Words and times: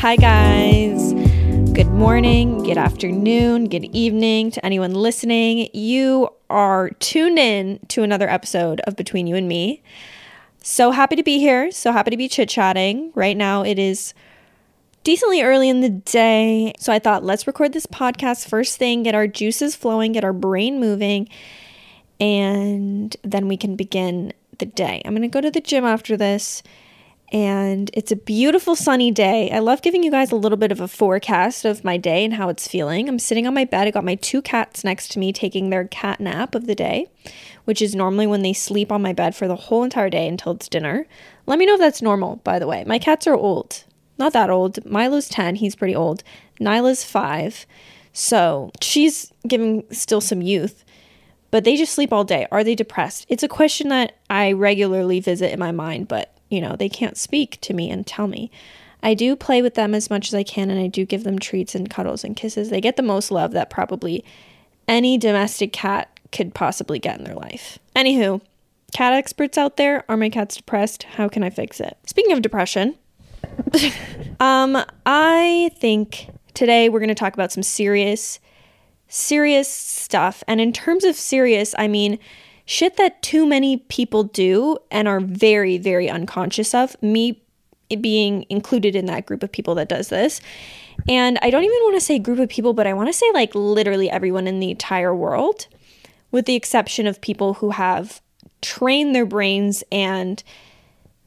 Hi, 0.00 0.16
guys. 0.16 1.12
Good 1.74 1.88
morning, 1.88 2.62
good 2.62 2.78
afternoon, 2.78 3.68
good 3.68 3.84
evening 3.94 4.50
to 4.52 4.64
anyone 4.64 4.94
listening. 4.94 5.68
You 5.74 6.30
are 6.48 6.88
tuned 7.00 7.38
in 7.38 7.80
to 7.88 8.02
another 8.02 8.26
episode 8.26 8.80
of 8.86 8.96
Between 8.96 9.26
You 9.26 9.36
and 9.36 9.46
Me. 9.46 9.82
So 10.62 10.90
happy 10.90 11.16
to 11.16 11.22
be 11.22 11.38
here. 11.38 11.70
So 11.70 11.92
happy 11.92 12.10
to 12.12 12.16
be 12.16 12.28
chit 12.28 12.48
chatting. 12.48 13.12
Right 13.14 13.36
now, 13.36 13.62
it 13.62 13.78
is 13.78 14.14
decently 15.04 15.42
early 15.42 15.68
in 15.68 15.82
the 15.82 15.90
day. 15.90 16.72
So 16.78 16.94
I 16.94 16.98
thought, 16.98 17.22
let's 17.22 17.46
record 17.46 17.74
this 17.74 17.84
podcast 17.84 18.48
first 18.48 18.78
thing, 18.78 19.02
get 19.02 19.14
our 19.14 19.26
juices 19.26 19.76
flowing, 19.76 20.12
get 20.12 20.24
our 20.24 20.32
brain 20.32 20.80
moving, 20.80 21.28
and 22.18 23.14
then 23.22 23.48
we 23.48 23.58
can 23.58 23.76
begin 23.76 24.32
the 24.60 24.64
day. 24.64 25.02
I'm 25.04 25.12
going 25.12 25.20
to 25.20 25.28
go 25.28 25.42
to 25.42 25.50
the 25.50 25.60
gym 25.60 25.84
after 25.84 26.16
this 26.16 26.62
and 27.32 27.90
it's 27.94 28.10
a 28.10 28.16
beautiful 28.16 28.74
sunny 28.74 29.10
day. 29.10 29.50
I 29.50 29.60
love 29.60 29.82
giving 29.82 30.02
you 30.02 30.10
guys 30.10 30.32
a 30.32 30.36
little 30.36 30.58
bit 30.58 30.72
of 30.72 30.80
a 30.80 30.88
forecast 30.88 31.64
of 31.64 31.84
my 31.84 31.96
day 31.96 32.24
and 32.24 32.34
how 32.34 32.48
it's 32.48 32.66
feeling. 32.66 33.08
I'm 33.08 33.18
sitting 33.18 33.46
on 33.46 33.54
my 33.54 33.64
bed. 33.64 33.86
I 33.86 33.90
got 33.92 34.04
my 34.04 34.16
two 34.16 34.42
cats 34.42 34.82
next 34.82 35.12
to 35.12 35.18
me 35.18 35.32
taking 35.32 35.70
their 35.70 35.84
cat 35.86 36.18
nap 36.18 36.54
of 36.54 36.66
the 36.66 36.74
day, 36.74 37.08
which 37.64 37.80
is 37.80 37.94
normally 37.94 38.26
when 38.26 38.42
they 38.42 38.52
sleep 38.52 38.90
on 38.90 39.02
my 39.02 39.12
bed 39.12 39.36
for 39.36 39.46
the 39.46 39.56
whole 39.56 39.84
entire 39.84 40.10
day 40.10 40.26
until 40.26 40.52
it's 40.52 40.68
dinner. 40.68 41.06
Let 41.46 41.58
me 41.58 41.66
know 41.66 41.74
if 41.74 41.80
that's 41.80 42.02
normal, 42.02 42.36
by 42.36 42.58
the 42.58 42.66
way. 42.66 42.84
My 42.84 42.98
cats 42.98 43.26
are 43.26 43.34
old. 43.34 43.84
Not 44.18 44.32
that 44.32 44.50
old. 44.50 44.84
Milo's 44.84 45.28
10, 45.28 45.56
he's 45.56 45.76
pretty 45.76 45.94
old. 45.94 46.22
Nyla's 46.60 47.04
5. 47.04 47.64
So, 48.12 48.72
she's 48.80 49.32
giving 49.46 49.84
still 49.92 50.20
some 50.20 50.42
youth 50.42 50.84
but 51.50 51.64
they 51.64 51.76
just 51.76 51.94
sleep 51.94 52.12
all 52.12 52.24
day. 52.24 52.46
Are 52.50 52.64
they 52.64 52.74
depressed? 52.74 53.26
It's 53.28 53.42
a 53.42 53.48
question 53.48 53.88
that 53.88 54.16
I 54.28 54.52
regularly 54.52 55.20
visit 55.20 55.52
in 55.52 55.58
my 55.58 55.72
mind, 55.72 56.08
but 56.08 56.34
you 56.48 56.60
know, 56.60 56.76
they 56.76 56.88
can't 56.88 57.16
speak 57.16 57.60
to 57.62 57.74
me 57.74 57.90
and 57.90 58.06
tell 58.06 58.26
me. 58.26 58.50
I 59.02 59.14
do 59.14 59.34
play 59.34 59.62
with 59.62 59.74
them 59.74 59.94
as 59.94 60.10
much 60.10 60.28
as 60.28 60.34
I 60.34 60.42
can 60.42 60.70
and 60.70 60.78
I 60.78 60.86
do 60.86 61.06
give 61.06 61.24
them 61.24 61.38
treats 61.38 61.74
and 61.74 61.88
cuddles 61.88 62.24
and 62.24 62.36
kisses. 62.36 62.68
They 62.68 62.80
get 62.80 62.96
the 62.96 63.02
most 63.02 63.30
love 63.30 63.52
that 63.52 63.70
probably 63.70 64.24
any 64.86 65.16
domestic 65.16 65.72
cat 65.72 66.10
could 66.32 66.54
possibly 66.54 66.98
get 66.98 67.18
in 67.18 67.24
their 67.24 67.34
life. 67.34 67.78
Anywho, 67.96 68.40
cat 68.92 69.12
experts 69.12 69.56
out 69.56 69.76
there, 69.76 70.04
are 70.08 70.16
my 70.16 70.28
cats 70.28 70.56
depressed? 70.56 71.04
How 71.04 71.28
can 71.28 71.42
I 71.42 71.50
fix 71.50 71.80
it? 71.80 71.96
Speaking 72.06 72.32
of 72.32 72.42
depression, 72.42 72.96
um, 74.40 74.84
I 75.06 75.70
think 75.78 76.28
today 76.54 76.88
we're 76.88 77.00
going 77.00 77.08
to 77.08 77.14
talk 77.14 77.34
about 77.34 77.52
some 77.52 77.62
serious, 77.62 78.38
serious 79.10 79.68
stuff. 79.68 80.42
And 80.48 80.60
in 80.60 80.72
terms 80.72 81.04
of 81.04 81.16
serious, 81.16 81.74
I 81.76 81.88
mean, 81.88 82.18
shit 82.64 82.96
that 82.96 83.20
too 83.22 83.44
many 83.44 83.76
people 83.76 84.24
do 84.24 84.78
and 84.90 85.06
are 85.06 85.20
very, 85.20 85.76
very 85.76 86.08
unconscious 86.08 86.72
of. 86.72 87.00
Me 87.02 87.42
being 88.00 88.46
included 88.48 88.94
in 88.94 89.06
that 89.06 89.26
group 89.26 89.42
of 89.42 89.50
people 89.50 89.74
that 89.74 89.88
does 89.88 90.08
this. 90.08 90.40
And 91.08 91.38
I 91.42 91.50
don't 91.50 91.64
even 91.64 91.78
want 91.82 91.96
to 91.96 92.00
say 92.00 92.18
group 92.18 92.38
of 92.38 92.48
people, 92.48 92.72
but 92.72 92.86
I 92.86 92.94
want 92.94 93.08
to 93.08 93.12
say 93.12 93.26
like 93.34 93.54
literally 93.54 94.08
everyone 94.08 94.46
in 94.46 94.60
the 94.60 94.70
entire 94.70 95.14
world, 95.14 95.66
with 96.30 96.46
the 96.46 96.54
exception 96.54 97.06
of 97.06 97.20
people 97.20 97.54
who 97.54 97.70
have 97.70 98.22
trained 98.62 99.14
their 99.14 99.26
brains 99.26 99.82
and 99.90 100.42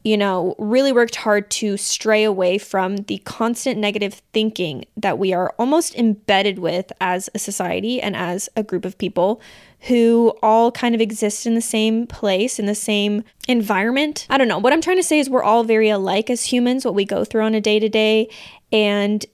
you 0.03 0.18
know, 0.18 0.53
really 0.59 0.91
worked 0.91 1.16
hard 1.16 1.50
to 1.50 1.78
stray 1.78 2.25
away 2.25 2.58
from 2.58 2.97
the 2.97 3.19
constant 3.19 3.80
negative 3.80 4.22
thinking 4.34 4.84
that 4.97 5.18
we 5.18 5.34
are 5.34 5.56
almost 5.58 5.96
embedded 5.96 6.59
with 6.59 6.91
as 7.00 7.30
a 7.34 7.40
society 7.40 8.02
and 8.02 8.16
as 8.16 8.50
a 8.58 8.63
group 8.63 8.84
of 8.84 8.97
people 8.97 9.42
who 9.88 10.34
all 10.44 10.72
kind 10.72 10.94
of 10.94 11.00
exist 11.00 11.46
in 11.46 11.56
the 11.56 11.62
same 11.62 12.06
place, 12.06 12.59
in 12.59 12.66
the 12.66 12.75
same 12.75 13.24
environment. 13.47 14.28
I 14.30 14.38
don't 14.38 14.50
know. 14.50 14.59
What 14.59 14.74
I'm 14.74 14.81
trying 14.81 14.97
to 14.97 15.03
say 15.03 15.19
is 15.19 15.30
we're 15.30 15.44
all 15.44 15.63
very 15.63 15.90
alike 15.90 16.30
as 16.30 16.46
humans, 16.46 16.84
what 16.84 16.96
we 16.96 17.06
go 17.06 17.24
through 17.24 17.44
on 17.44 17.56
a 17.56 17.62
day 17.62 17.80
to 17.80 17.88
day. 17.88 18.30
And 18.74 19.25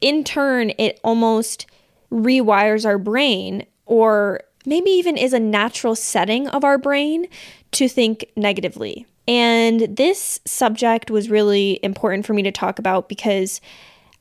in 0.00 0.24
turn, 0.24 0.72
it 0.78 0.98
almost 1.04 1.66
rewires 2.10 2.86
our 2.86 2.98
brain 2.98 3.66
or 3.84 4.40
maybe 4.64 4.90
even 4.90 5.16
is 5.16 5.32
a 5.32 5.40
natural 5.40 5.94
setting 5.94 6.48
of 6.48 6.64
our 6.64 6.78
brain 6.78 7.26
to 7.72 7.88
think 7.88 8.26
negatively. 8.34 9.06
And 9.28 9.96
this 9.96 10.40
subject 10.44 11.10
was 11.10 11.30
really 11.30 11.80
important 11.82 12.26
for 12.26 12.32
me 12.32 12.42
to 12.42 12.52
talk 12.52 12.78
about 12.78 13.08
because, 13.08 13.60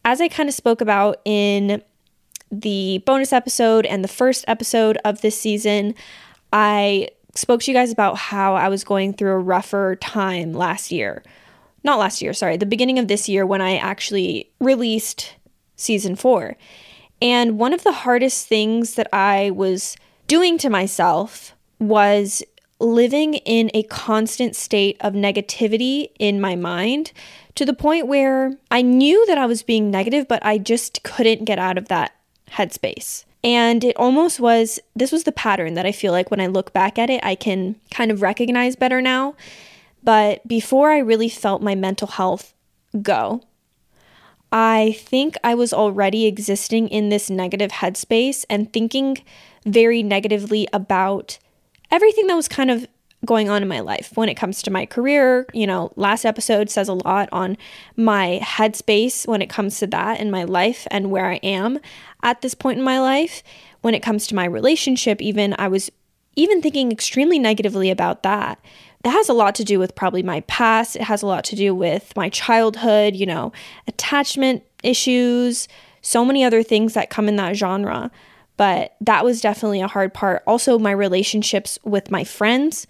as 0.04 0.20
I 0.20 0.28
kind 0.28 0.50
of 0.50 0.56
spoke 0.56 0.82
about 0.82 1.22
in 1.26 1.82
the 2.52 3.04
bonus 3.06 3.34
episode 3.34 3.86
and 3.86 4.04
the 4.04 4.10
first 4.10 4.46
episode 4.48 4.98
of 5.06 5.22
this 5.22 5.40
season, 5.40 5.96
I 6.52 7.10
spoke 7.36 7.62
to 7.62 7.72
you 7.72 7.78
guys 7.78 7.92
about 7.92 8.18
how 8.18 8.56
I 8.56 8.70
was 8.70 8.84
going 8.84 9.14
through 9.14 9.32
a 9.32 9.40
rougher 9.40 9.96
time 9.98 10.54
last 10.54 10.92
year. 10.92 11.24
Not 11.84 12.00
last 12.00 12.22
year, 12.22 12.34
sorry, 12.34 12.58
the 12.58 12.66
beginning 12.66 12.98
of 12.98 13.08
this 13.08 13.30
year 13.30 13.46
when 13.46 13.62
I 13.62 13.78
actually 13.78 14.52
released 14.60 15.36
season 15.76 16.16
four. 16.16 16.56
And 17.22 17.60
one 17.60 17.74
of 17.74 17.84
the 17.84 17.92
hardest 17.92 18.48
things 18.48 18.96
that 18.96 19.08
I 19.14 19.52
was 19.52 19.96
doing 20.28 20.58
to 20.60 20.70
myself 20.70 21.54
was 21.80 22.42
living 22.80 23.36
in 23.36 23.72
a 23.74 23.84
constant 23.84 24.56
state 24.56 24.98
of 25.00 25.14
negativity 25.14 26.10
in 26.20 26.42
my 26.42 26.56
mind 26.56 27.12
to 27.56 27.66
the 27.66 27.74
point 27.74 28.08
where 28.08 28.58
I 28.70 28.82
knew 28.82 29.26
that 29.28 29.38
I 29.38 29.46
was 29.46 29.64
being 29.64 29.90
negative, 29.90 30.28
but 30.28 30.46
I 30.46 30.58
just 30.58 31.04
couldn't 31.04 31.46
get 31.46 31.58
out 31.58 31.78
of 31.78 31.88
that 31.88 32.16
headspace. 32.52 33.24
And 33.44 33.84
it 33.84 33.96
almost 33.98 34.40
was 34.40 34.80
this 34.96 35.12
was 35.12 35.24
the 35.24 35.32
pattern 35.32 35.76
that 35.76 35.86
I 35.86 35.92
feel 35.92 36.12
like 36.12 36.32
when 36.32 36.42
I 36.42 36.48
look 36.48 36.74
back 36.74 36.98
at 36.98 37.10
it, 37.10 37.24
I 37.24 37.36
can 37.36 37.76
kind 37.92 38.12
of 38.12 38.22
recognize 38.22 38.76
better 38.76 39.02
now. 39.02 39.36
But 40.04 40.46
before 40.48 40.92
I 40.92 40.98
really 40.98 41.30
felt 41.30 41.62
my 41.62 41.76
mental 41.76 42.08
health 42.08 42.54
go, 43.02 43.42
I 44.52 44.96
think 45.00 45.36
I 45.44 45.56
was 45.56 45.74
already 45.74 46.26
existing 46.26 46.88
in 46.88 47.10
this 47.10 47.30
negative 47.30 47.72
headspace 47.72 48.46
and 48.50 48.72
thinking 48.72 49.18
very 49.66 50.02
negatively 50.02 50.68
about 50.72 51.40
everything 51.92 52.28
that 52.28 52.36
was 52.36 52.48
kind 52.48 52.72
of 52.72 52.88
going 53.26 53.50
on 53.50 53.62
in 53.62 53.68
my 53.68 53.80
life 53.80 54.12
when 54.16 54.30
it 54.30 54.36
comes 54.36 54.62
to 54.62 54.72
my 54.72 54.86
career. 54.86 55.46
You 55.54 55.68
know, 55.68 55.92
last 55.96 56.26
episode 56.26 56.70
says 56.70 56.88
a 56.88 56.94
lot 56.94 57.30
on 57.32 57.58
my 57.96 58.40
headspace 58.42 59.28
when 59.28 59.42
it 59.42 59.50
comes 59.50 59.80
to 59.80 59.88
that 59.88 60.20
in 60.20 60.32
my 60.32 60.44
life 60.44 60.88
and 60.92 61.12
where 61.12 61.26
I 61.26 61.36
am 61.38 61.80
at 62.24 62.42
this 62.42 62.54
point 62.54 62.80
in 62.80 62.86
my 62.86 63.00
life. 63.00 63.44
When 63.82 63.94
it 63.94 64.04
comes 64.04 64.26
to 64.28 64.36
my 64.36 64.46
relationship, 64.46 65.22
even 65.22 65.56
I 65.60 65.68
was 65.68 65.92
even 66.36 66.62
thinking 66.62 66.92
extremely 66.92 67.40
negatively 67.40 67.90
about 67.90 68.24
that. 68.24 68.60
That 69.04 69.12
has 69.12 69.30
a 69.30 69.34
lot 69.34 69.54
to 69.56 69.64
do 69.64 69.78
with 69.78 69.96
probably 69.96 70.24
my 70.24 70.42
past. 70.42 70.96
It 70.96 71.04
has 71.04 71.22
a 71.22 71.28
lot 71.28 71.44
to 71.46 71.56
do 71.56 71.76
with 71.76 72.12
my 72.16 72.30
childhood, 72.30 73.16
you 73.16 73.28
know, 73.28 73.54
attachment 73.88 74.64
issues, 74.84 75.68
so 76.02 76.26
many 76.26 76.44
other 76.44 76.64
things 76.64 76.96
that 76.96 77.12
come 77.12 77.28
in 77.30 77.36
that 77.36 77.56
genre 77.56 78.12
but 78.58 78.96
that 79.02 79.24
was 79.24 79.42
definitely 79.42 79.82
a 79.82 79.88
hard 79.88 80.14
part. 80.14 80.44
Also, 80.48 80.80
my 80.80 80.92
relationships 80.92 81.80
with 81.84 82.12
my 82.12 82.24
friends, 82.24 82.88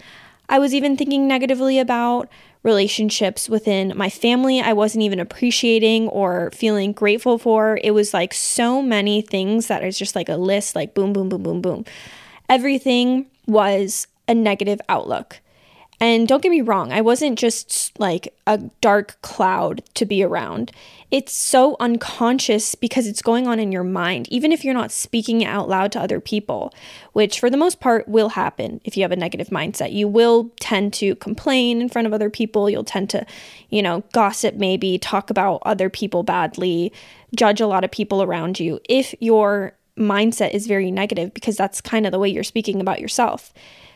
I 0.50 0.60
was 0.60 0.74
even 0.74 0.96
thinking 0.96 1.28
negatively 1.28 1.80
about 1.80 2.30
relationships 2.66 3.48
within 3.48 3.94
my 3.96 4.10
family, 4.10 4.60
I 4.60 4.74
wasn't 4.74 5.04
even 5.04 5.20
appreciating 5.20 6.08
or 6.10 6.50
feeling 6.52 6.94
grateful 6.94 7.38
for. 7.38 7.80
It 7.84 7.92
was 7.92 8.12
like 8.12 8.34
so 8.34 8.82
many 8.82 9.22
things 9.22 9.68
that 9.68 9.84
is 9.84 10.00
just 10.00 10.16
like 10.16 10.30
a 10.30 10.36
list, 10.36 10.76
like 10.76 10.96
boom, 10.96 11.14
boom, 11.14 11.30
boom, 11.30 11.44
boom, 11.44 11.62
boom. 11.62 11.86
Everything 12.50 13.28
was 13.46 14.08
a 14.28 14.34
negative 14.34 14.82
outlook. 14.90 15.40
And 16.00 16.28
don't 16.28 16.44
get 16.44 16.52
me 16.52 16.62
wrong, 16.62 16.92
I 16.92 17.02
wasn't 17.02 17.40
just 17.40 17.98
like 18.00 18.34
a 18.46 18.58
dark 18.82 19.18
cloud 19.22 19.82
to 19.94 20.06
be 20.06 20.24
around. 20.24 20.72
It's 21.10 21.32
so 21.32 21.78
unconscious 21.80 22.76
because 22.76 23.08
it's 23.08 23.22
going 23.22 23.48
on 23.48 23.60
in 23.60 23.72
your 23.72 23.84
mind, 23.84 24.28
even 24.30 24.52
if 24.52 24.66
you're 24.66 24.74
not 24.74 24.92
speaking 24.92 25.46
out 25.46 25.70
loud 25.70 25.92
to 25.94 26.02
other 26.02 26.20
people, 26.20 26.74
which 27.14 27.40
for 27.40 27.50
the 27.50 27.58
most 27.58 27.80
part 27.80 28.08
will 28.08 28.30
happen 28.30 28.82
if 28.84 28.98
you 28.98 29.04
have 29.04 29.14
a 29.14 29.16
negative 29.16 29.48
mindset. 29.48 29.94
You 29.94 30.08
will 30.08 30.52
tend 30.60 30.94
to 30.96 31.16
complain 31.16 31.80
in 31.80 31.88
front 31.88 32.08
of 32.08 32.14
other 32.14 32.30
people. 32.30 32.70
You'll 32.70 32.84
tend 32.84 33.10
to, 33.12 33.26
you 33.70 33.82
know, 33.82 34.04
gossip, 34.12 34.56
maybe 34.56 34.98
talk 34.98 35.30
about 35.30 35.62
other 35.66 35.90
people 35.90 36.24
badly, 36.24 36.92
judge 37.36 37.62
a 37.62 37.68
lot 37.68 37.86
of 37.86 37.92
people 37.92 38.22
around 38.22 38.60
you 38.60 38.80
if 38.90 39.16
you're 39.20 39.78
mindset 39.98 40.54
is 40.54 40.68
very 40.68 40.92
negative 40.92 41.34
because 41.34 41.56
that's 41.56 41.80
kind 41.80 42.06
of 42.06 42.12
the 42.12 42.20
way 42.20 42.28
you're 42.28 42.44
speaking 42.44 42.82
about 42.82 43.00
yourself. 43.00 43.54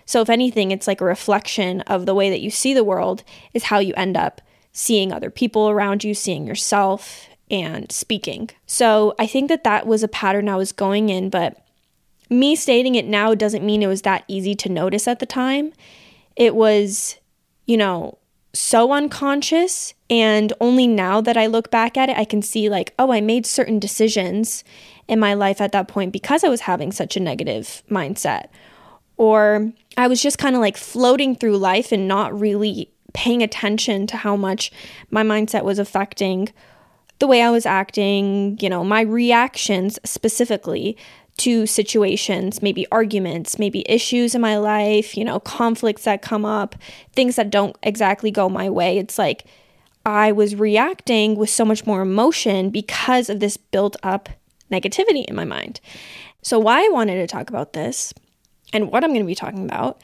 So, 0.10 0.22
if 0.22 0.30
anything, 0.32 0.72
it's 0.72 0.88
like 0.88 1.02
a 1.02 1.06
reflection 1.06 1.82
of 1.82 2.08
the 2.08 2.16
way 2.16 2.32
that 2.32 2.42
you 2.42 2.50
see 2.50 2.74
the 2.74 2.84
world, 2.84 3.24
is 3.54 3.66
how 3.66 3.78
you 3.78 3.94
end 3.96 4.18
up 4.18 4.42
seeing 4.72 5.14
other 5.14 5.30
people 5.30 5.70
around 5.70 6.04
you, 6.04 6.16
seeing 6.16 6.48
yourself, 6.48 7.30
and 7.52 7.92
speaking. 7.92 8.50
So, 8.66 9.14
I 9.20 9.28
think 9.28 9.50
that 9.50 9.64
that 9.66 9.86
was 9.86 10.02
a 10.02 10.08
pattern 10.08 10.50
I 10.50 10.56
was 10.56 10.72
going 10.72 11.10
in, 11.10 11.30
but 11.30 11.64
me 12.28 12.56
stating 12.56 12.96
it 12.96 13.06
now 13.06 13.36
doesn't 13.36 13.64
mean 13.64 13.84
it 13.84 13.88
was 13.88 14.02
that 14.02 14.24
easy 14.28 14.56
to 14.56 14.68
notice 14.68 15.08
at 15.08 15.20
the 15.20 15.28
time. 15.28 15.74
It 16.36 16.56
was, 16.56 17.18
you 17.68 17.78
know, 17.78 18.18
so 18.52 18.92
unconscious. 18.92 19.94
And 20.10 20.52
only 20.60 20.88
now 20.88 21.22
that 21.22 21.38
I 21.38 21.46
look 21.46 21.70
back 21.70 21.98
at 21.98 22.10
it, 22.10 22.18
I 22.18 22.26
can 22.26 22.42
see, 22.42 22.68
like, 22.68 22.96
oh, 22.98 23.12
I 23.12 23.22
made 23.22 23.46
certain 23.46 23.78
decisions 23.78 24.64
in 25.08 25.20
my 25.20 25.36
life 25.36 25.62
at 25.62 25.72
that 25.74 25.88
point 25.88 26.14
because 26.14 26.44
I 26.44 26.50
was 26.50 26.62
having 26.62 26.92
such 26.92 27.16
a 27.16 27.20
negative 27.20 27.84
mindset. 27.92 28.48
Or 29.20 29.74
I 29.98 30.08
was 30.08 30.22
just 30.22 30.38
kind 30.38 30.56
of 30.56 30.62
like 30.62 30.78
floating 30.78 31.36
through 31.36 31.58
life 31.58 31.92
and 31.92 32.08
not 32.08 32.40
really 32.40 32.90
paying 33.14 33.44
attention 33.44 34.08
to 34.08 34.18
how 34.18 34.38
much 34.38 34.72
my 35.12 35.24
mindset 35.24 35.64
was 35.66 35.78
affecting 35.78 36.50
the 37.20 37.28
way 37.28 37.42
I 37.42 37.50
was 37.50 37.66
acting, 37.66 38.58
you 38.62 38.70
know, 38.70 38.82
my 38.86 39.02
reactions 39.02 40.00
specifically 40.06 40.96
to 41.40 41.66
situations, 41.66 42.62
maybe 42.62 42.88
arguments, 42.94 43.60
maybe 43.60 43.84
issues 43.92 44.36
in 44.36 44.42
my 44.42 44.58
life, 44.58 45.18
you 45.18 45.26
know, 45.26 45.42
conflicts 45.42 46.06
that 46.06 46.22
come 46.22 46.46
up, 46.46 46.76
things 47.12 47.36
that 47.36 47.50
don't 47.50 47.76
exactly 47.84 48.32
go 48.32 48.48
my 48.48 48.70
way. 48.70 48.98
It's 48.98 49.18
like 49.18 49.44
I 50.06 50.32
was 50.32 50.56
reacting 50.56 51.36
with 51.36 51.50
so 51.50 51.66
much 51.66 51.86
more 51.86 52.02
emotion 52.02 52.70
because 52.70 53.30
of 53.30 53.42
this 53.42 53.58
built 53.58 53.98
up 54.02 54.30
negativity 54.72 55.26
in 55.26 55.36
my 55.36 55.46
mind. 55.46 55.82
So, 56.42 56.58
why 56.58 56.86
I 56.86 56.90
wanted 56.90 57.16
to 57.16 57.28
talk 57.28 57.50
about 57.50 57.74
this 57.74 58.14
and 58.74 58.92
what 58.92 59.04
I'm 59.04 59.12
going 59.12 59.22
to 59.22 59.28
be 59.28 59.36
talking 59.36 59.66
about 59.66 60.02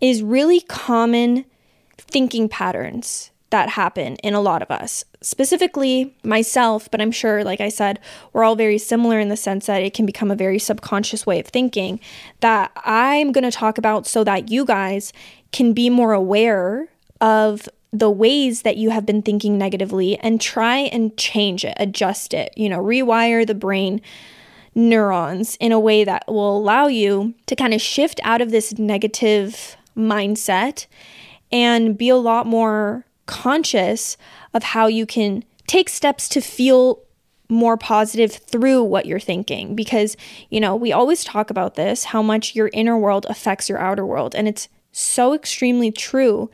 is 0.00 0.22
really 0.22 0.60
common 0.60 1.44
thinking 1.98 2.48
patterns 2.48 3.30
that 3.50 3.68
happen 3.68 4.16
in 4.16 4.34
a 4.34 4.40
lot 4.40 4.62
of 4.62 4.70
us, 4.70 5.04
specifically 5.20 6.12
myself, 6.24 6.90
but 6.90 7.00
I'm 7.00 7.12
sure, 7.12 7.44
like 7.44 7.60
I 7.60 7.68
said, 7.68 8.00
we're 8.32 8.42
all 8.42 8.56
very 8.56 8.78
similar 8.78 9.20
in 9.20 9.28
the 9.28 9.36
sense 9.36 9.66
that 9.66 9.80
it 9.80 9.94
can 9.94 10.06
become 10.06 10.32
a 10.32 10.36
very 10.36 10.58
subconscious 10.58 11.24
way 11.24 11.38
of 11.38 11.46
thinking 11.46 12.00
that 12.40 12.72
I'm 12.84 13.30
going 13.30 13.44
to 13.44 13.52
talk 13.52 13.78
about 13.78 14.08
so 14.08 14.24
that 14.24 14.50
you 14.50 14.64
guys 14.64 15.12
can 15.52 15.72
be 15.72 15.88
more 15.88 16.12
aware 16.12 16.88
of 17.20 17.68
the 17.92 18.10
ways 18.10 18.62
that 18.62 18.76
you 18.76 18.90
have 18.90 19.06
been 19.06 19.22
thinking 19.22 19.56
negatively 19.56 20.18
and 20.18 20.40
try 20.40 20.78
and 20.78 21.16
change 21.16 21.64
it, 21.64 21.76
adjust 21.76 22.34
it, 22.34 22.52
you 22.56 22.68
know, 22.68 22.82
rewire 22.82 23.46
the 23.46 23.54
brain 23.54 24.00
neurons 24.74 25.56
in 25.60 25.72
a 25.72 25.80
way 25.80 26.04
that 26.04 26.24
will 26.26 26.56
allow 26.56 26.86
you 26.86 27.34
to 27.46 27.56
kind 27.56 27.74
of 27.74 27.80
shift 27.80 28.20
out 28.24 28.40
of 28.40 28.50
this 28.50 28.78
negative 28.78 29.76
mindset 29.96 30.86
and 31.52 31.96
be 31.96 32.08
a 32.08 32.16
lot 32.16 32.46
more 32.46 33.04
conscious 33.26 34.16
of 34.52 34.62
how 34.62 34.86
you 34.86 35.06
can 35.06 35.44
take 35.66 35.88
steps 35.88 36.28
to 36.28 36.40
feel 36.40 37.00
more 37.48 37.76
positive 37.76 38.32
through 38.32 38.82
what 38.82 39.06
you're 39.06 39.20
thinking. 39.20 39.74
Because 39.74 40.16
you 40.50 40.60
know 40.60 40.74
we 40.74 40.92
always 40.92 41.24
talk 41.24 41.50
about 41.50 41.74
this 41.74 42.04
how 42.04 42.22
much 42.22 42.54
your 42.54 42.70
inner 42.72 42.98
world 42.98 43.26
affects 43.28 43.68
your 43.68 43.78
outer 43.78 44.04
world. 44.04 44.34
And 44.34 44.48
it's 44.48 44.68
so 44.92 45.34
extremely 45.34 45.90
true 45.90 46.50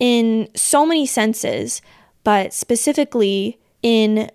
in 0.00 0.48
so 0.54 0.84
many 0.84 1.06
senses 1.06 1.80
but 2.24 2.52
specifically 2.52 3.58
in 3.82 4.30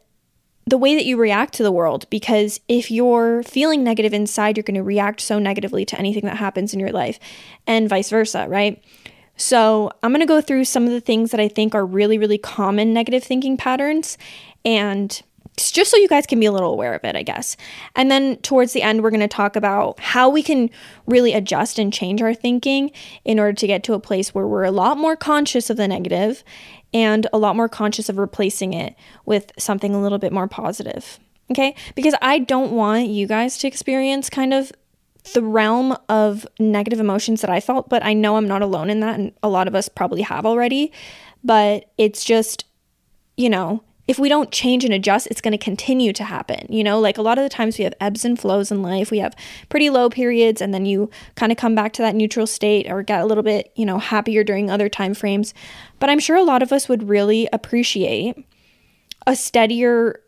the 0.70 0.78
way 0.78 0.96
that 0.96 1.06
you 1.06 1.18
react 1.18 1.54
to 1.56 1.64
the 1.64 1.72
world 1.72 2.10
because 2.10 2.60
if 2.68 2.92
you're 2.92 3.44
feeling 3.44 3.84
negative 3.84 4.14
inside, 4.14 4.56
you're 4.56 4.64
going 4.64 4.76
to 4.76 4.84
react 4.84 5.20
so 5.20 5.40
negatively 5.40 5.84
to 5.86 5.98
anything 5.98 6.26
that 6.26 6.38
happens 6.38 6.74
in 6.74 6.80
your 6.80 6.92
life 6.92 7.20
and 7.66 7.90
vice 7.90 8.10
versa, 8.10 8.46
right? 8.48 8.84
So, 9.36 9.90
I'm 10.04 10.12
going 10.12 10.20
to 10.20 10.26
go 10.26 10.42
through 10.42 10.66
some 10.66 10.84
of 10.84 10.92
the 10.92 11.00
things 11.00 11.32
that 11.32 11.40
I 11.40 11.48
think 11.48 11.74
are 11.74 11.86
really, 11.86 12.18
really 12.18 12.38
common 12.38 12.94
negative 12.94 13.24
thinking 13.24 13.56
patterns 13.56 14.18
and 14.66 15.22
just 15.68 15.92
so 15.92 15.98
you 15.98 16.08
guys 16.08 16.26
can 16.26 16.40
be 16.40 16.46
a 16.46 16.52
little 16.52 16.72
aware 16.72 16.94
of 16.94 17.04
it, 17.04 17.16
I 17.16 17.24
guess. 17.24 17.58
And 17.96 18.10
then 18.10 18.38
towards 18.38 18.74
the 18.74 18.82
end, 18.82 19.04
we're 19.04 19.10
going 19.10 19.20
to 19.20 19.28
talk 19.28 19.56
about 19.56 20.00
how 20.00 20.30
we 20.30 20.42
can 20.42 20.70
really 21.06 21.34
adjust 21.34 21.78
and 21.78 21.92
change 21.92 22.22
our 22.22 22.34
thinking 22.34 22.92
in 23.26 23.40
order 23.40 23.54
to 23.54 23.68
get 23.68 23.84
to 23.84 23.94
a 23.94 24.00
place 24.00 24.34
where 24.34 24.48
we're 24.48 24.64
a 24.64 24.72
lot 24.72 24.98
more 24.98 25.16
conscious 25.16 25.70
of 25.70 25.78
the 25.78 25.88
negative 25.88 26.44
and 26.94 27.28
a 27.32 27.38
lot 27.38 27.56
more 27.56 27.70
conscious 27.70 28.10
of 28.10 28.18
replacing 28.18 28.74
it 28.74 28.96
with 29.26 29.52
something 29.58 29.94
a 29.94 30.02
little 30.02 30.18
bit 30.18 30.34
more 30.34 30.48
positive. 30.48 31.20
Okay? 31.52 31.76
Because 31.96 32.16
I 32.22 32.40
don't 32.40 32.72
want 32.72 33.08
you 33.08 33.28
guys 33.28 33.58
to 33.60 33.68
experience 33.68 34.30
kind 34.30 34.54
of 34.54 34.72
the 35.34 35.44
realm 35.44 35.96
of 36.08 36.48
negative 36.60 37.00
emotions 37.00 37.42
that 37.42 37.50
I 37.50 37.60
felt, 37.60 37.90
but 37.90 38.04
I 38.04 38.14
know 38.14 38.38
I'm 38.38 38.48
not 38.48 38.62
alone 38.62 38.90
in 38.90 39.00
that. 39.02 39.20
And 39.20 39.34
a 39.44 39.50
lot 39.50 39.68
of 39.68 39.76
us 39.76 39.90
probably 39.90 40.22
have 40.22 40.46
already. 40.46 40.92
But 41.44 41.92
it's 41.98 42.24
just, 42.24 42.66
you 43.38 43.50
know, 43.50 43.84
if 44.10 44.18
we 44.18 44.28
don't 44.28 44.52
change 44.52 44.84
and 44.84 44.92
adjust, 44.92 45.28
it's 45.28 45.40
going 45.40 45.52
to 45.52 45.58
continue 45.64 46.12
to 46.14 46.24
happen. 46.24 46.66
You 46.68 46.84
know, 46.84 47.00
like 47.00 47.20
a 47.20 47.22
lot 47.22 47.38
of 47.38 47.44
the 47.44 47.50
times 47.50 47.78
we 47.78 47.84
have 47.84 47.94
ebbs 48.02 48.26
and 48.26 48.40
flows 48.40 48.72
in 48.72 48.82
life. 48.82 49.12
We 49.12 49.20
have 49.20 49.36
pretty 49.70 49.92
low 49.92 50.10
periods 50.10 50.64
and 50.64 50.74
then 50.74 50.88
you 50.88 51.12
kind 51.36 51.52
of 51.52 51.60
come 51.60 51.76
back 51.76 51.94
to 51.94 52.02
that 52.02 52.16
neutral 52.16 52.48
state 52.48 52.90
or 52.90 53.04
get 53.04 53.22
a 53.22 53.28
little 53.28 53.44
bit, 53.44 53.72
you 53.76 53.86
know, 53.86 54.00
happier 54.00 54.44
during 54.44 54.72
other 54.72 54.90
time 54.90 55.14
frames. 55.14 55.54
But 56.00 56.10
I'm 56.10 56.18
sure 56.18 56.36
a 56.36 56.42
lot 56.42 56.64
of 56.64 56.74
us 56.74 56.90
would 56.90 57.08
really 57.08 57.48
appreciate 57.54 58.36
a 59.28 59.36
steadier 59.36 60.22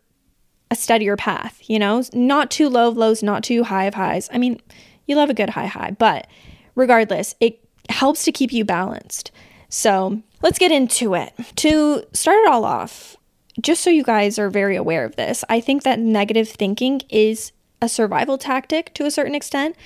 a 0.70 0.76
steadier 0.76 1.16
path, 1.16 1.60
you 1.68 1.78
know? 1.80 2.04
Not 2.14 2.52
too 2.52 2.68
low 2.68 2.88
of 2.88 2.96
lows, 2.96 3.20
not 3.20 3.42
too 3.42 3.64
high 3.64 3.86
of 3.86 3.94
highs. 3.94 4.30
I 4.32 4.38
mean, 4.38 4.62
you 5.06 5.16
love 5.16 5.28
a 5.28 5.34
good 5.34 5.50
high 5.50 5.66
high, 5.66 5.90
but 5.98 6.28
regardless, 6.76 7.34
it 7.40 7.58
helps 7.88 8.24
to 8.24 8.32
keep 8.32 8.52
you 8.52 8.64
balanced. 8.64 9.32
So, 9.68 10.22
let's 10.40 10.58
get 10.58 10.70
into 10.70 11.14
it. 11.14 11.34
To 11.56 12.04
start 12.12 12.38
it 12.38 12.48
all 12.48 12.64
off, 12.64 13.16
just 13.60 13.82
so 13.82 13.90
you 13.90 14.02
guys 14.02 14.38
are 14.38 14.50
very 14.50 14.76
aware 14.76 15.04
of 15.04 15.16
this, 15.16 15.44
I 15.48 15.60
think 15.60 15.82
that 15.82 15.98
negative 15.98 16.48
thinking 16.48 17.02
is 17.08 17.52
a 17.80 17.88
survival 17.88 18.38
tactic 18.38 18.94
to 18.94 19.04
a 19.04 19.10
certain 19.10 19.34
extent. 19.34 19.76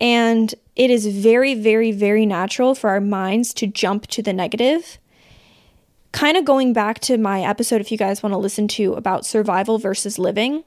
And 0.00 0.54
it 0.76 0.90
is 0.90 1.06
very, 1.06 1.54
very, 1.54 1.90
very 1.90 2.26
natural 2.26 2.74
for 2.74 2.90
our 2.90 3.00
minds 3.00 3.52
to 3.54 3.66
jump 3.66 4.06
to 4.08 4.22
the 4.22 4.32
negative. 4.32 4.98
Kind 6.12 6.36
of 6.36 6.44
going 6.44 6.72
back 6.72 7.00
to 7.00 7.18
my 7.18 7.42
episode, 7.42 7.80
if 7.80 7.90
you 7.90 7.98
guys 7.98 8.22
want 8.22 8.32
to 8.32 8.38
listen 8.38 8.68
to 8.68 8.94
about 8.94 9.26
survival 9.26 9.78
versus 9.78 10.18
living, 10.18 10.64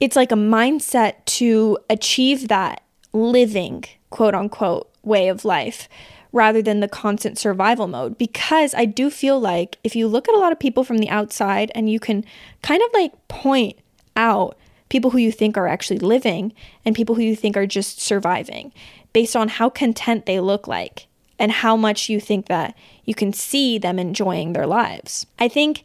it's 0.00 0.16
like 0.16 0.32
a 0.32 0.36
mindset 0.36 1.24
to 1.26 1.78
achieve 1.88 2.48
that 2.48 2.82
living, 3.12 3.84
quote 4.10 4.34
unquote, 4.34 4.90
way 5.02 5.28
of 5.28 5.44
life 5.44 5.88
rather 6.34 6.60
than 6.60 6.80
the 6.80 6.88
constant 6.88 7.38
survival 7.38 7.86
mode. 7.86 8.18
Because 8.18 8.74
I 8.74 8.84
do 8.84 9.08
feel 9.08 9.38
like 9.38 9.78
if 9.84 9.94
you 9.94 10.08
look 10.08 10.28
at 10.28 10.34
a 10.34 10.38
lot 10.38 10.50
of 10.50 10.58
people 10.58 10.82
from 10.82 10.98
the 10.98 11.08
outside 11.08 11.70
and 11.76 11.88
you 11.88 12.00
can 12.00 12.24
kind 12.60 12.82
of 12.82 12.90
like 12.92 13.12
point 13.28 13.78
out 14.16 14.58
people 14.88 15.12
who 15.12 15.18
you 15.18 15.30
think 15.30 15.56
are 15.56 15.68
actually 15.68 16.00
living 16.00 16.52
and 16.84 16.96
people 16.96 17.14
who 17.14 17.22
you 17.22 17.36
think 17.36 17.56
are 17.56 17.66
just 17.66 18.00
surviving 18.00 18.72
based 19.12 19.36
on 19.36 19.48
how 19.48 19.70
content 19.70 20.26
they 20.26 20.40
look 20.40 20.66
like 20.66 21.06
and 21.38 21.52
how 21.52 21.76
much 21.76 22.08
you 22.08 22.18
think 22.18 22.46
that 22.46 22.76
you 23.04 23.14
can 23.14 23.32
see 23.32 23.78
them 23.78 23.98
enjoying 23.98 24.52
their 24.52 24.66
lives. 24.66 25.26
I 25.38 25.46
think 25.46 25.84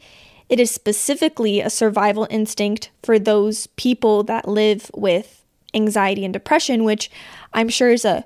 it 0.50 0.60
is 0.60 0.72
specifically 0.72 1.62
a 1.62 1.70
survival 1.70 2.28
instinct 2.32 2.90
for 3.04 3.20
those 3.20 3.68
people 3.68 4.24
that 4.24 4.48
live 4.48 4.90
with 4.96 5.46
anxiety 5.76 6.26
and 6.26 6.34
depression, 6.34 6.84
which 6.84 7.12
I'm 7.54 7.70
sure 7.70 7.92
is 7.92 8.04
a 8.04 8.26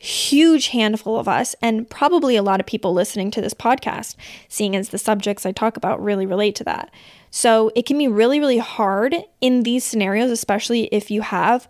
huge 0.00 0.68
handful 0.68 1.18
of 1.18 1.28
us, 1.28 1.54
and 1.60 1.88
probably 1.88 2.34
a 2.34 2.42
lot 2.42 2.58
of 2.58 2.66
people 2.66 2.94
listening 2.94 3.30
to 3.30 3.40
this 3.40 3.54
podcast, 3.54 4.16
seeing 4.48 4.74
as 4.74 4.88
the 4.88 4.98
subjects 4.98 5.44
I 5.44 5.52
talk 5.52 5.76
about 5.76 6.02
really 6.02 6.26
relate 6.26 6.54
to 6.56 6.64
that. 6.64 6.90
So 7.30 7.70
it 7.76 7.84
can 7.84 7.98
be 7.98 8.08
really, 8.08 8.40
really 8.40 8.58
hard 8.58 9.14
in 9.40 9.62
these 9.62 9.84
scenarios, 9.84 10.30
especially 10.30 10.84
if 10.86 11.10
you 11.10 11.20
have 11.20 11.68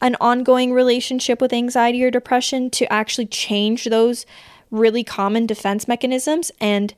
an 0.00 0.16
ongoing 0.20 0.72
relationship 0.72 1.40
with 1.40 1.52
anxiety 1.52 2.02
or 2.02 2.10
depression, 2.10 2.70
to 2.70 2.90
actually 2.90 3.26
change 3.26 3.84
those 3.84 4.24
really 4.70 5.04
common 5.04 5.46
defense 5.46 5.86
mechanisms 5.86 6.50
and 6.60 6.94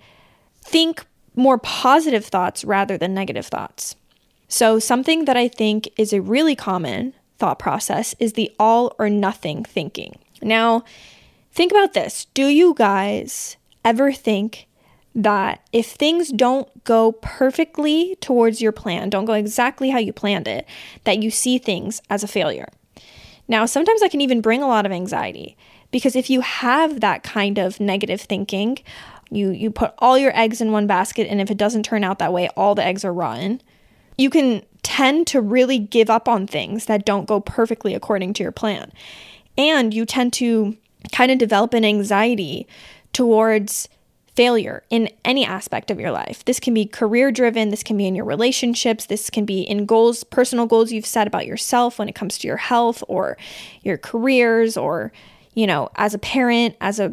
think 0.62 1.04
more 1.34 1.58
positive 1.58 2.24
thoughts 2.24 2.64
rather 2.64 2.96
than 2.96 3.14
negative 3.14 3.46
thoughts. 3.46 3.96
So, 4.48 4.78
something 4.78 5.26
that 5.26 5.36
I 5.36 5.48
think 5.48 5.88
is 5.96 6.12
a 6.12 6.22
really 6.22 6.56
common 6.56 7.14
thought 7.36 7.58
process 7.58 8.14
is 8.18 8.32
the 8.32 8.50
all 8.58 8.94
or 8.98 9.10
nothing 9.10 9.64
thinking. 9.64 10.18
Now, 10.42 10.84
think 11.52 11.72
about 11.72 11.94
this. 11.94 12.26
Do 12.34 12.46
you 12.46 12.74
guys 12.74 13.56
ever 13.84 14.12
think 14.12 14.68
that 15.14 15.66
if 15.72 15.86
things 15.86 16.30
don't 16.30 16.84
go 16.84 17.12
perfectly 17.12 18.16
towards 18.20 18.60
your 18.60 18.72
plan, 18.72 19.10
don't 19.10 19.24
go 19.24 19.32
exactly 19.32 19.90
how 19.90 19.98
you 19.98 20.12
planned 20.12 20.46
it, 20.46 20.66
that 21.04 21.22
you 21.22 21.30
see 21.30 21.58
things 21.58 22.00
as 22.08 22.22
a 22.22 22.28
failure? 22.28 22.68
Now, 23.48 23.64
sometimes 23.66 24.00
that 24.00 24.10
can 24.10 24.20
even 24.20 24.40
bring 24.40 24.62
a 24.62 24.68
lot 24.68 24.86
of 24.86 24.92
anxiety 24.92 25.56
because 25.90 26.14
if 26.14 26.28
you 26.28 26.42
have 26.42 27.00
that 27.00 27.22
kind 27.22 27.58
of 27.58 27.80
negative 27.80 28.20
thinking, 28.20 28.78
you 29.30 29.50
you 29.50 29.70
put 29.70 29.94
all 29.98 30.18
your 30.18 30.36
eggs 30.38 30.60
in 30.60 30.72
one 30.72 30.86
basket 30.86 31.26
and 31.28 31.40
if 31.40 31.50
it 31.50 31.56
doesn't 31.56 31.84
turn 31.84 32.04
out 32.04 32.18
that 32.18 32.32
way, 32.32 32.48
all 32.56 32.74
the 32.74 32.84
eggs 32.84 33.04
are 33.04 33.12
rotten. 33.12 33.60
You 34.16 34.30
can 34.30 34.62
tend 34.82 35.26
to 35.28 35.40
really 35.40 35.78
give 35.78 36.10
up 36.10 36.28
on 36.28 36.46
things 36.46 36.86
that 36.86 37.04
don't 37.04 37.26
go 37.26 37.40
perfectly 37.40 37.94
according 37.94 38.34
to 38.34 38.42
your 38.42 38.52
plan. 38.52 38.92
And 39.58 39.92
you 39.92 40.06
tend 40.06 40.32
to 40.34 40.76
kind 41.12 41.30
of 41.30 41.38
develop 41.38 41.74
an 41.74 41.84
anxiety 41.84 42.66
towards 43.12 43.88
failure 44.34 44.84
in 44.88 45.10
any 45.24 45.44
aspect 45.44 45.90
of 45.90 45.98
your 45.98 46.12
life. 46.12 46.44
This 46.44 46.60
can 46.60 46.72
be 46.72 46.86
career 46.86 47.32
driven, 47.32 47.70
this 47.70 47.82
can 47.82 47.96
be 47.96 48.06
in 48.06 48.14
your 48.14 48.24
relationships, 48.24 49.06
this 49.06 49.30
can 49.30 49.44
be 49.44 49.62
in 49.62 49.84
goals, 49.84 50.22
personal 50.22 50.66
goals 50.66 50.92
you've 50.92 51.06
set 51.06 51.26
about 51.26 51.44
yourself 51.44 51.98
when 51.98 52.08
it 52.08 52.14
comes 52.14 52.38
to 52.38 52.46
your 52.46 52.56
health 52.56 53.02
or 53.08 53.36
your 53.82 53.98
careers 53.98 54.76
or, 54.76 55.12
you 55.54 55.66
know, 55.66 55.88
as 55.96 56.14
a 56.14 56.20
parent, 56.20 56.76
as 56.80 57.00
a 57.00 57.12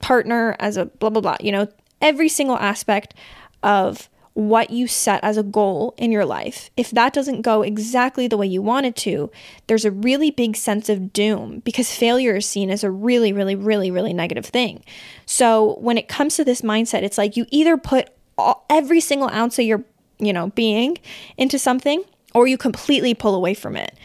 partner, 0.00 0.54
as 0.60 0.76
a 0.76 0.84
blah, 0.84 1.08
blah, 1.08 1.22
blah. 1.22 1.38
You 1.40 1.52
know, 1.52 1.68
every 2.02 2.28
single 2.28 2.58
aspect 2.58 3.14
of 3.62 4.10
what 4.36 4.68
you 4.68 4.86
set 4.86 5.24
as 5.24 5.38
a 5.38 5.42
goal 5.42 5.94
in 5.96 6.12
your 6.12 6.26
life, 6.26 6.70
if 6.76 6.90
that 6.90 7.14
doesn't 7.14 7.40
go 7.40 7.62
exactly 7.62 8.28
the 8.28 8.36
way 8.36 8.46
you 8.46 8.60
want 8.60 8.84
it 8.84 8.94
to, 8.94 9.30
there's 9.66 9.86
a 9.86 9.90
really 9.90 10.30
big 10.30 10.56
sense 10.56 10.90
of 10.90 11.10
doom 11.10 11.60
because 11.60 11.90
failure 11.90 12.36
is 12.36 12.44
seen 12.44 12.68
as 12.68 12.84
a 12.84 12.90
really, 12.90 13.32
really, 13.32 13.54
really, 13.54 13.90
really 13.90 14.12
negative 14.12 14.44
thing. 14.44 14.84
So 15.24 15.78
when 15.80 15.96
it 15.96 16.06
comes 16.06 16.36
to 16.36 16.44
this 16.44 16.60
mindset, 16.60 17.02
it's 17.02 17.16
like 17.16 17.38
you 17.38 17.46
either 17.50 17.78
put 17.78 18.10
all, 18.36 18.66
every 18.68 19.00
single 19.00 19.30
ounce 19.30 19.58
of 19.58 19.64
your, 19.64 19.82
you 20.18 20.34
know, 20.34 20.48
being 20.50 20.98
into 21.38 21.58
something 21.58 22.04
or 22.34 22.46
you 22.46 22.58
completely 22.58 23.14
pull 23.14 23.34
away 23.34 23.54
from 23.54 23.74
it 23.74 23.96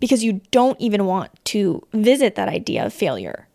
because 0.00 0.22
you 0.22 0.42
don't 0.50 0.78
even 0.78 1.06
want 1.06 1.30
to 1.46 1.82
visit 1.94 2.34
that 2.34 2.48
idea 2.48 2.84
of 2.84 2.92
failure. 2.92 3.48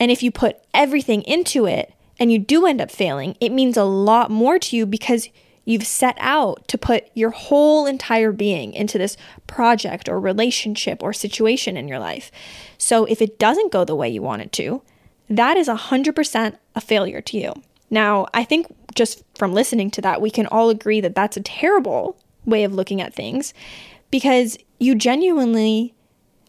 And 0.00 0.10
if 0.10 0.24
you 0.24 0.32
put 0.32 0.56
everything 0.74 1.22
into 1.22 1.66
it 1.66 1.94
and 2.18 2.32
you 2.32 2.40
do 2.40 2.66
end 2.66 2.80
up 2.80 2.90
failing, 2.90 3.36
it 3.38 3.52
means 3.52 3.76
a 3.76 3.84
lot 3.84 4.28
more 4.28 4.58
to 4.58 4.76
you 4.76 4.86
because 4.86 5.28
You've 5.64 5.86
set 5.86 6.16
out 6.18 6.66
to 6.68 6.78
put 6.78 7.08
your 7.14 7.30
whole 7.30 7.86
entire 7.86 8.32
being 8.32 8.72
into 8.72 8.98
this 8.98 9.16
project 9.46 10.08
or 10.08 10.18
relationship 10.18 11.02
or 11.02 11.12
situation 11.12 11.76
in 11.76 11.86
your 11.86 11.98
life. 11.98 12.30
So 12.78 13.04
if 13.04 13.22
it 13.22 13.38
doesn't 13.38 13.72
go 13.72 13.84
the 13.84 13.94
way 13.94 14.08
you 14.08 14.22
want 14.22 14.42
it 14.42 14.52
to, 14.52 14.82
that 15.30 15.56
is 15.56 15.68
100% 15.68 16.56
a 16.74 16.80
failure 16.80 17.20
to 17.20 17.38
you. 17.38 17.54
Now, 17.90 18.26
I 18.34 18.44
think 18.44 18.66
just 18.94 19.22
from 19.36 19.52
listening 19.52 19.90
to 19.92 20.00
that, 20.02 20.20
we 20.20 20.30
can 20.30 20.46
all 20.46 20.70
agree 20.70 21.00
that 21.00 21.14
that's 21.14 21.36
a 21.36 21.42
terrible 21.42 22.16
way 22.44 22.64
of 22.64 22.74
looking 22.74 23.00
at 23.00 23.14
things 23.14 23.54
because 24.10 24.58
you 24.80 24.94
genuinely 24.94 25.94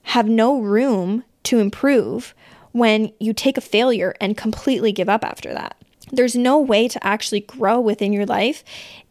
have 0.03 0.27
no 0.27 0.59
room 0.59 1.23
to 1.43 1.59
improve 1.59 2.33
when 2.71 3.11
you 3.19 3.33
take 3.33 3.57
a 3.57 3.61
failure 3.61 4.15
and 4.19 4.35
completely 4.35 4.91
give 4.91 5.07
up 5.07 5.23
after 5.23 5.53
that. 5.53 5.77
There's 6.11 6.35
no 6.35 6.59
way 6.59 6.87
to 6.87 7.05
actually 7.05 7.41
grow 7.41 7.79
within 7.79 8.13
your 8.13 8.25
life 8.25 8.63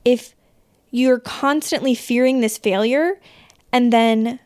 if 0.04 0.34
you're 0.90 1.20
constantly 1.20 1.94
fearing 1.94 2.40
this 2.40 2.58
failure 2.58 3.18
and 3.72 3.92
then 3.92 4.38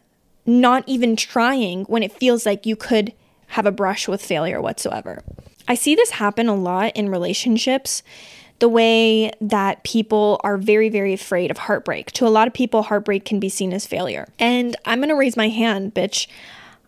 not 0.46 0.84
even 0.86 1.16
trying 1.16 1.84
when 1.84 2.02
it 2.02 2.12
feels 2.12 2.46
like 2.46 2.64
you 2.64 2.76
could 2.76 3.12
have 3.48 3.66
a 3.66 3.72
brush 3.72 4.06
with 4.06 4.22
failure 4.22 4.60
whatsoever. 4.60 5.22
I 5.68 5.74
see 5.74 5.94
this 5.94 6.10
happen 6.10 6.48
a 6.48 6.54
lot 6.54 6.96
in 6.96 7.08
relationships. 7.08 8.02
The 8.58 8.68
way 8.68 9.32
that 9.40 9.82
people 9.82 10.40
are 10.42 10.56
very, 10.56 10.88
very 10.88 11.12
afraid 11.12 11.50
of 11.50 11.58
heartbreak. 11.58 12.12
To 12.12 12.26
a 12.26 12.28
lot 12.28 12.46
of 12.46 12.54
people, 12.54 12.84
heartbreak 12.84 13.24
can 13.24 13.40
be 13.40 13.48
seen 13.48 13.72
as 13.72 13.84
failure. 13.86 14.28
And 14.38 14.76
I'm 14.84 15.00
gonna 15.00 15.16
raise 15.16 15.36
my 15.36 15.48
hand, 15.48 15.94
bitch. 15.94 16.26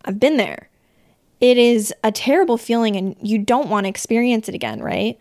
I've 0.05 0.21
been 0.21 0.37
there. 0.39 0.69
It 1.41 1.59
is 1.59 1.93
a 2.03 2.11
terrible 2.11 2.57
feeling, 2.57 2.97
and 2.97 3.17
you 3.21 3.39
don't 3.39 3.69
wanna 3.69 3.89
experience 3.89 4.49
it 4.49 4.55
again, 4.55 4.81
right? 4.81 5.19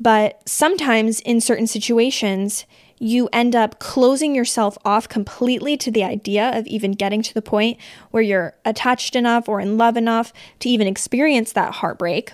But 0.00 0.48
sometimes 0.48 1.20
in 1.20 1.40
certain 1.40 1.66
situations, 1.66 2.64
you 2.98 3.28
end 3.32 3.54
up 3.54 3.78
closing 3.78 4.34
yourself 4.34 4.76
off 4.84 5.08
completely 5.08 5.76
to 5.76 5.90
the 5.90 6.04
idea 6.04 6.56
of 6.56 6.66
even 6.66 6.92
getting 6.92 7.22
to 7.22 7.34
the 7.34 7.42
point 7.42 7.78
where 8.10 8.22
you're 8.22 8.54
attached 8.64 9.14
enough 9.16 9.48
or 9.48 9.60
in 9.60 9.78
love 9.78 9.96
enough 9.96 10.32
to 10.60 10.68
even 10.68 10.86
experience 10.86 11.52
that 11.52 11.74
heartbreak. 11.74 12.32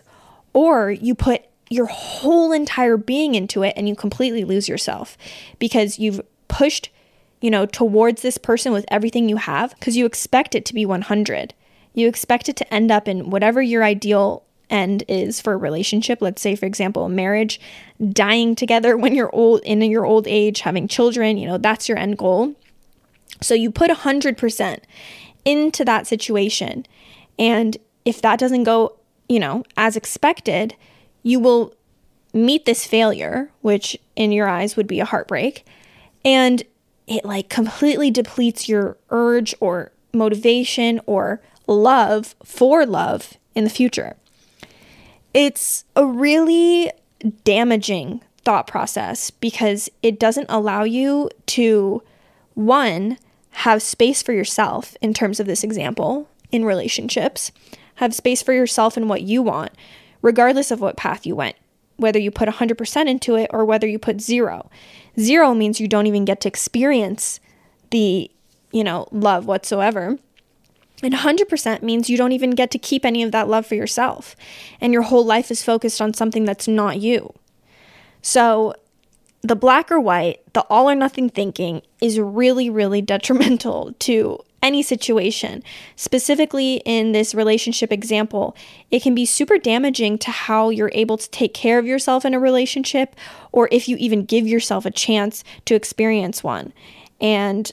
Or 0.53 0.91
you 0.91 1.15
put 1.15 1.43
your 1.71 1.87
whole 1.87 2.53
entire 2.53 2.97
being 2.97 3.35
into 3.35 3.63
it 3.63 3.75
and 3.77 3.89
you 3.89 3.97
completely 3.97 4.45
lose 4.45 4.69
yourself 4.69 5.17
because 5.59 5.99
you've 5.99 6.21
pushed, 6.49 6.91
you 7.41 7.51
know, 7.51 7.67
towards 7.67 8.23
this 8.23 8.39
person 8.39 8.73
with 8.73 8.85
everything 8.89 9.29
you 9.29 9.37
have 9.37 9.75
because 9.75 9.97
you 9.97 10.07
expect 10.07 10.55
it 10.55 10.65
to 10.67 10.75
be 10.75 10.87
100. 10.87 11.55
You 11.95 12.09
expect 12.09 12.49
it 12.49 12.57
to 12.57 12.75
end 12.75 12.91
up 12.91 13.09
in 13.09 13.31
whatever 13.31 13.63
your 13.63 13.85
ideal 13.85 14.45
end 14.75 15.05
is 15.09 15.41
for 15.41 15.53
a 15.53 15.57
relationship. 15.57 16.21
Let's 16.21 16.43
say 16.43 16.57
for 16.57 16.67
example 16.67 17.09
marriage 17.09 17.61
dying 18.13 18.55
together 18.57 18.97
when 18.97 19.15
you're 19.15 19.35
old 19.35 19.61
in 19.61 19.81
your 19.83 20.05
old 20.05 20.27
age 20.27 20.61
having 20.61 20.89
children 20.89 21.39
you 21.39 21.47
know 21.47 21.59
that's 21.59 21.89
your 21.89 21.97
end 21.97 22.19
goal. 22.19 22.55
So 23.41 23.55
you 23.55 23.71
put 23.71 23.91
100% 23.91 24.79
into 25.45 25.85
that 25.85 26.07
situation. 26.07 26.87
And 27.39 27.77
if 28.05 28.21
that 28.23 28.39
doesn't 28.39 28.65
go 28.65 28.97
you 29.29 29.39
know 29.39 29.65
as 29.77 29.97
expected 29.97 30.75
you 31.23 31.41
will 31.41 31.73
meet 32.33 32.67
this 32.67 32.85
failure 32.85 33.51
which 33.63 33.97
in 34.17 34.33
your 34.33 34.49
eyes 34.49 34.77
would 34.77 34.89
be 34.89 35.01
a 35.01 35.05
heartbreak. 35.05 35.65
And 36.25 36.63
it 37.07 37.25
like 37.25 37.49
completely 37.49 38.11
depletes 38.11 38.69
your 38.69 38.97
urge 39.11 39.55
or 39.61 39.93
motivation 40.13 41.01
or 41.07 41.41
love 41.67 42.35
for 42.45 42.85
love 42.85 43.35
in 43.55 43.65
the 43.65 43.71
future 43.71 44.17
it's 45.35 45.85
a 45.97 46.07
really 46.07 46.91
damaging 47.45 48.23
thought 48.45 48.67
process 48.67 49.31
because 49.31 49.91
it 50.03 50.19
doesn't 50.21 50.47
allow 50.49 50.85
you 50.85 51.31
to, 51.47 52.03
one, 52.55 53.19
have 53.51 53.83
space 53.83 54.23
for 54.23 54.33
yourself 54.33 54.97
in 55.01 55.13
terms 55.13 55.41
of 55.41 55.47
this 55.47 55.65
example 55.65 56.29
in 56.51 56.65
relationships, 56.65 57.51
have 57.97 58.15
space 58.15 58.43
for 58.43 58.53
yourself 58.53 58.97
and 58.97 59.09
what 59.09 59.23
you 59.23 59.43
want, 59.43 59.73
regardless 60.23 60.71
of 60.71 60.81
what 60.81 60.97
path 60.97 61.27
you 61.27 61.35
went, 61.35 61.57
whether 61.97 62.19
you 62.19 62.31
put 62.31 62.49
100% 62.49 63.09
into 63.09 63.35
it 63.37 63.51
or 63.53 63.65
whether 63.65 63.87
you 63.87 63.99
put 63.99 64.21
zero. 64.21 64.71
Zero 65.19 65.55
means 65.55 65.81
you 65.81 65.89
don't 65.89 66.07
even 66.07 66.25
get 66.25 66.41
to 66.41 66.49
experience 66.49 67.41
the, 67.91 68.31
you 68.73 68.85
know, 68.85 69.09
love 69.11 69.47
whatsoever. 69.47 70.19
And 71.03 71.13
100% 71.13 71.83
means 71.83 72.09
you 72.09 72.17
don't 72.17 72.33
even 72.33 72.51
get 72.51 72.71
to 72.71 72.79
keep 72.79 73.05
any 73.05 73.23
of 73.23 73.33
that 73.33 73.49
love 73.49 73.67
for 73.67 73.75
yourself. 73.75 74.37
And 74.81 74.93
your 74.93 75.03
whole 75.03 75.25
life 75.25 75.51
is 75.51 75.63
focused 75.63 76.01
on 76.01 76.15
something 76.15 76.45
that's 76.45 76.69
not 76.69 77.01
you. 77.01 77.35
So, 78.23 78.75
the 79.43 79.57
black 79.57 79.93
or 79.93 80.01
white, 80.01 80.41
the 80.55 80.63
all 80.63 80.89
or 80.89 80.95
nothing 80.95 81.29
thinking 81.29 81.83
is 82.01 82.19
really, 82.19 82.71
really 82.71 83.03
detrimental 83.15 83.93
to 84.01 84.39
any 84.63 84.83
situation. 84.83 85.63
Specifically, 85.95 86.81
in 86.87 87.13
this 87.13 87.35
relationship 87.35 87.93
example, 87.93 88.57
it 88.91 89.03
can 89.03 89.15
be 89.15 89.27
super 89.27 89.59
damaging 89.59 90.17
to 90.19 90.31
how 90.31 90.71
you're 90.71 90.91
able 90.95 91.19
to 91.19 91.31
take 91.31 91.53
care 91.53 91.79
of 91.79 91.85
yourself 91.85 92.25
in 92.25 92.33
a 92.33 92.41
relationship 92.41 93.15
or 93.53 93.69
if 93.71 93.87
you 93.89 93.97
even 93.99 94.25
give 94.25 94.47
yourself 94.47 94.87
a 94.87 94.91
chance 94.91 95.45
to 95.67 95.75
experience 95.75 96.43
one. 96.43 96.73
And 97.21 97.71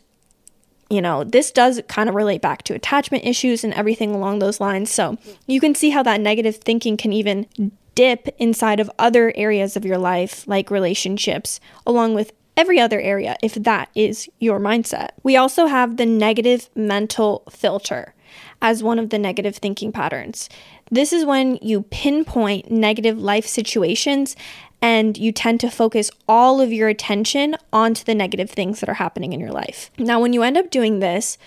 you 0.92 1.02
know, 1.02 1.24
this 1.24 1.52
does 1.52 1.82
kind 1.88 2.10
of 2.10 2.16
relate 2.16 2.42
back 2.42 2.64
to 2.64 2.74
attachment 2.74 3.26
issues 3.26 3.64
and 3.64 3.74
everything 3.74 4.14
along 4.14 4.40
those 4.40 4.60
lines. 4.60 4.92
So 4.92 5.18
you 5.48 5.60
can 5.60 5.74
see 5.74 5.92
how 5.92 6.04
that 6.04 6.20
negative 6.20 6.58
thinking 6.58 6.98
can 6.98 7.14
even 7.14 7.48
dip 7.96 8.28
inside 8.38 8.80
of 8.80 8.92
other 9.00 9.34
areas 9.36 9.78
of 9.78 9.86
your 9.86 9.98
life, 9.98 10.46
like 10.48 10.70
relationships, 10.70 11.60
along 11.86 12.14
with 12.14 12.34
every 12.58 12.80
other 12.80 13.00
area, 13.00 13.38
if 13.42 13.54
that 13.56 13.90
is 13.96 14.30
your 14.40 14.60
mindset. 14.60 15.10
We 15.24 15.38
also 15.38 15.68
have 15.68 15.98
the 15.98 16.06
negative 16.06 16.70
mental 16.76 17.44
filter 17.50 18.14
as 18.62 18.84
one 18.84 19.00
of 19.00 19.10
the 19.10 19.20
negative 19.20 19.56
thinking 19.56 19.92
patterns. 19.92 20.50
This 20.90 21.14
is 21.14 21.26
when 21.26 21.58
you 21.62 21.84
pinpoint 21.84 22.70
negative 22.70 23.18
life 23.18 23.48
situations 23.48 24.36
and 24.82 25.18
you 25.18 25.32
tend 25.32 25.60
to 25.60 25.70
focus 25.70 26.10
all 26.28 26.60
of 26.60 26.74
your 26.74 26.88
attention 26.88 27.56
onto 27.72 28.04
the 28.04 28.16
negative 28.16 28.50
things 28.50 28.80
that 28.80 28.90
are 28.90 28.96
happening 28.96 29.34
in 29.34 29.40
your 29.40 29.52
life. 29.52 29.92
Now, 29.98 30.20
when 30.20 30.34
you 30.34 30.42
end 30.42 30.58
up 30.58 30.72
doing 30.72 31.00
this, 31.00 31.38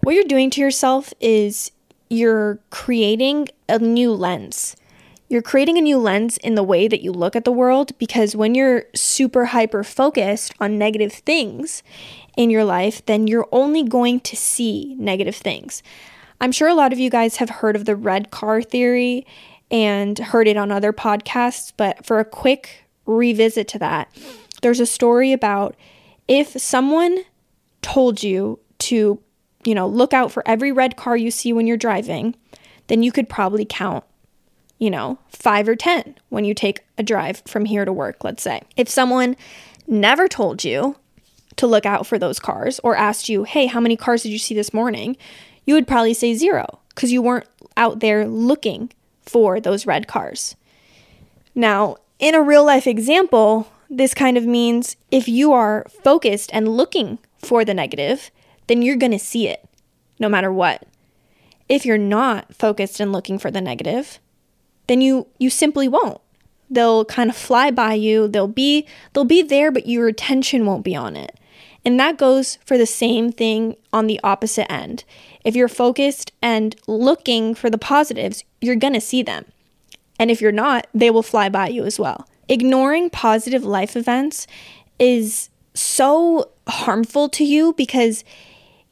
what 0.00 0.14
you're 0.14 0.24
doing 0.24 0.50
to 0.50 0.60
yourself 0.60 1.14
is 1.20 1.72
you're 2.10 2.58
creating 2.70 3.48
a 3.68 3.78
new 3.78 4.12
lens. 4.12 4.76
You're 5.28 5.40
creating 5.40 5.78
a 5.78 5.80
new 5.80 5.96
lens 5.96 6.36
in 6.38 6.56
the 6.56 6.62
way 6.62 6.88
that 6.88 7.00
you 7.00 7.10
look 7.10 7.34
at 7.34 7.46
the 7.46 7.52
world 7.52 7.96
because 7.98 8.36
when 8.36 8.54
you're 8.54 8.84
super 8.94 9.46
hyper 9.46 9.82
focused 9.82 10.52
on 10.60 10.76
negative 10.76 11.14
things 11.14 11.82
in 12.36 12.50
your 12.50 12.64
life, 12.64 13.04
then 13.06 13.26
you're 13.26 13.48
only 13.50 13.82
going 13.82 14.20
to 14.20 14.36
see 14.36 14.94
negative 14.98 15.36
things. 15.36 15.82
I'm 16.38 16.52
sure 16.52 16.68
a 16.68 16.74
lot 16.74 16.92
of 16.92 16.98
you 16.98 17.08
guys 17.08 17.36
have 17.36 17.48
heard 17.48 17.76
of 17.76 17.86
the 17.86 17.96
red 17.96 18.30
car 18.30 18.60
theory 18.60 19.26
and 19.70 20.18
heard 20.18 20.48
it 20.48 20.58
on 20.58 20.70
other 20.70 20.92
podcasts, 20.92 21.72
but 21.74 22.04
for 22.04 22.20
a 22.20 22.26
quick 22.26 22.81
revisit 23.06 23.68
to 23.68 23.78
that. 23.78 24.08
There's 24.62 24.80
a 24.80 24.86
story 24.86 25.32
about 25.32 25.76
if 26.28 26.48
someone 26.60 27.24
told 27.82 28.22
you 28.22 28.58
to, 28.78 29.20
you 29.64 29.74
know, 29.74 29.86
look 29.86 30.12
out 30.12 30.32
for 30.32 30.42
every 30.46 30.72
red 30.72 30.96
car 30.96 31.16
you 31.16 31.30
see 31.30 31.52
when 31.52 31.66
you're 31.66 31.76
driving, 31.76 32.34
then 32.86 33.02
you 33.02 33.12
could 33.12 33.28
probably 33.28 33.64
count, 33.64 34.04
you 34.78 34.90
know, 34.90 35.18
five 35.28 35.68
or 35.68 35.76
10 35.76 36.16
when 36.28 36.44
you 36.44 36.54
take 36.54 36.84
a 36.98 37.02
drive 37.02 37.42
from 37.46 37.64
here 37.64 37.84
to 37.84 37.92
work, 37.92 38.22
let's 38.24 38.42
say. 38.42 38.62
If 38.76 38.88
someone 38.88 39.36
never 39.86 40.28
told 40.28 40.64
you 40.64 40.96
to 41.56 41.66
look 41.66 41.86
out 41.86 42.06
for 42.06 42.18
those 42.18 42.38
cars 42.38 42.80
or 42.82 42.96
asked 42.96 43.28
you, 43.28 43.44
hey, 43.44 43.66
how 43.66 43.80
many 43.80 43.96
cars 43.96 44.22
did 44.22 44.30
you 44.30 44.38
see 44.38 44.54
this 44.54 44.72
morning? 44.72 45.16
You 45.64 45.74
would 45.74 45.86
probably 45.86 46.14
say 46.14 46.34
zero 46.34 46.80
because 46.88 47.12
you 47.12 47.22
weren't 47.22 47.46
out 47.76 48.00
there 48.00 48.26
looking 48.26 48.90
for 49.22 49.60
those 49.60 49.86
red 49.86 50.08
cars. 50.08 50.56
Now, 51.54 51.96
in 52.22 52.36
a 52.36 52.40
real 52.40 52.64
life 52.64 52.86
example, 52.86 53.66
this 53.90 54.14
kind 54.14 54.38
of 54.38 54.46
means 54.46 54.96
if 55.10 55.28
you 55.28 55.52
are 55.52 55.84
focused 56.04 56.50
and 56.54 56.68
looking 56.68 57.18
for 57.36 57.64
the 57.64 57.74
negative, 57.74 58.30
then 58.68 58.80
you're 58.80 58.96
going 58.96 59.12
to 59.12 59.18
see 59.18 59.48
it 59.48 59.68
no 60.20 60.28
matter 60.28 60.52
what. 60.52 60.86
If 61.68 61.84
you're 61.84 61.98
not 61.98 62.54
focused 62.54 63.00
and 63.00 63.12
looking 63.12 63.40
for 63.40 63.50
the 63.50 63.60
negative, 63.60 64.20
then 64.86 65.00
you 65.00 65.26
you 65.38 65.50
simply 65.50 65.88
won't. 65.88 66.20
They'll 66.70 67.04
kind 67.04 67.28
of 67.28 67.36
fly 67.36 67.72
by 67.72 67.94
you. 67.94 68.28
They'll 68.28 68.46
be 68.46 68.86
they'll 69.12 69.24
be 69.24 69.42
there 69.42 69.72
but 69.72 69.88
your 69.88 70.06
attention 70.06 70.64
won't 70.64 70.84
be 70.84 70.94
on 70.94 71.16
it. 71.16 71.38
And 71.84 71.98
that 71.98 72.18
goes 72.18 72.58
for 72.64 72.78
the 72.78 72.86
same 72.86 73.32
thing 73.32 73.74
on 73.92 74.06
the 74.06 74.20
opposite 74.22 74.70
end. 74.70 75.02
If 75.44 75.56
you're 75.56 75.66
focused 75.66 76.30
and 76.40 76.76
looking 76.86 77.56
for 77.56 77.68
the 77.68 77.78
positives, 77.78 78.44
you're 78.60 78.76
going 78.76 78.94
to 78.94 79.00
see 79.00 79.24
them. 79.24 79.46
And 80.22 80.30
if 80.30 80.40
you're 80.40 80.52
not, 80.52 80.86
they 80.94 81.10
will 81.10 81.24
fly 81.24 81.48
by 81.48 81.66
you 81.66 81.84
as 81.84 81.98
well. 81.98 82.28
Ignoring 82.48 83.10
positive 83.10 83.64
life 83.64 83.96
events 83.96 84.46
is 85.00 85.50
so 85.74 86.48
harmful 86.68 87.28
to 87.30 87.44
you 87.44 87.72
because 87.72 88.22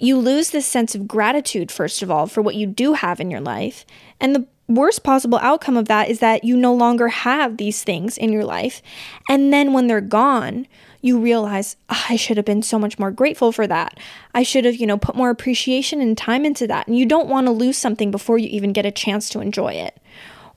you 0.01 0.19
lose 0.19 0.51
this 0.51 0.67
sense 0.67 0.97
of 0.97 1.07
gratitude, 1.07 1.71
first 1.71 2.03
of 2.03 2.11
all, 2.11 2.27
for 2.27 2.43
what 2.43 2.57
you 2.57 2.67
do 2.67 2.95
have 2.95 3.21
in 3.21 3.31
your 3.31 3.41
life. 3.41 3.87
And 4.19 4.35
the 4.35 4.45
worst 4.67 5.05
possible 5.05 5.39
outcome 5.41 5.77
of 5.77 5.87
that 5.87 6.09
is 6.09 6.19
that 6.19 6.43
you 6.43 6.57
no 6.57 6.75
longer 6.75 7.07
have 7.07 7.59
these 7.59 7.85
things 7.85 8.19
in 8.19 8.33
your 8.33 8.45
life. 8.45 8.83
And 9.29 9.53
then 9.53 9.73
when 9.73 9.87
they're 9.87 10.01
gone, 10.01 10.67
you 11.01 11.21
realize 11.21 11.77
oh, 11.91 12.07
I 12.09 12.17
should 12.17 12.39
have 12.39 12.47
been 12.47 12.65
so 12.65 12.77
much 12.77 12.99
more 12.99 13.13
grateful 13.13 13.53
for 13.53 13.69
that. 13.69 14.01
I 14.35 14.43
should 14.43 14.65
have, 14.65 14.75
you 14.75 14.87
know, 14.89 14.99
put 14.99 15.15
more 15.15 15.31
appreciation 15.31 16.01
and 16.01 16.19
time 16.19 16.45
into 16.45 16.67
that. 16.67 16.89
And 16.89 16.99
you 16.99 17.07
don't 17.07 17.29
want 17.29 17.47
to 17.47 17.53
lose 17.53 17.79
something 17.79 18.11
before 18.11 18.37
you 18.37 18.49
even 18.49 18.73
get 18.73 18.85
a 18.85 18.91
chance 18.91 19.29
to 19.29 19.41
enjoy 19.41 19.75
it 19.75 19.97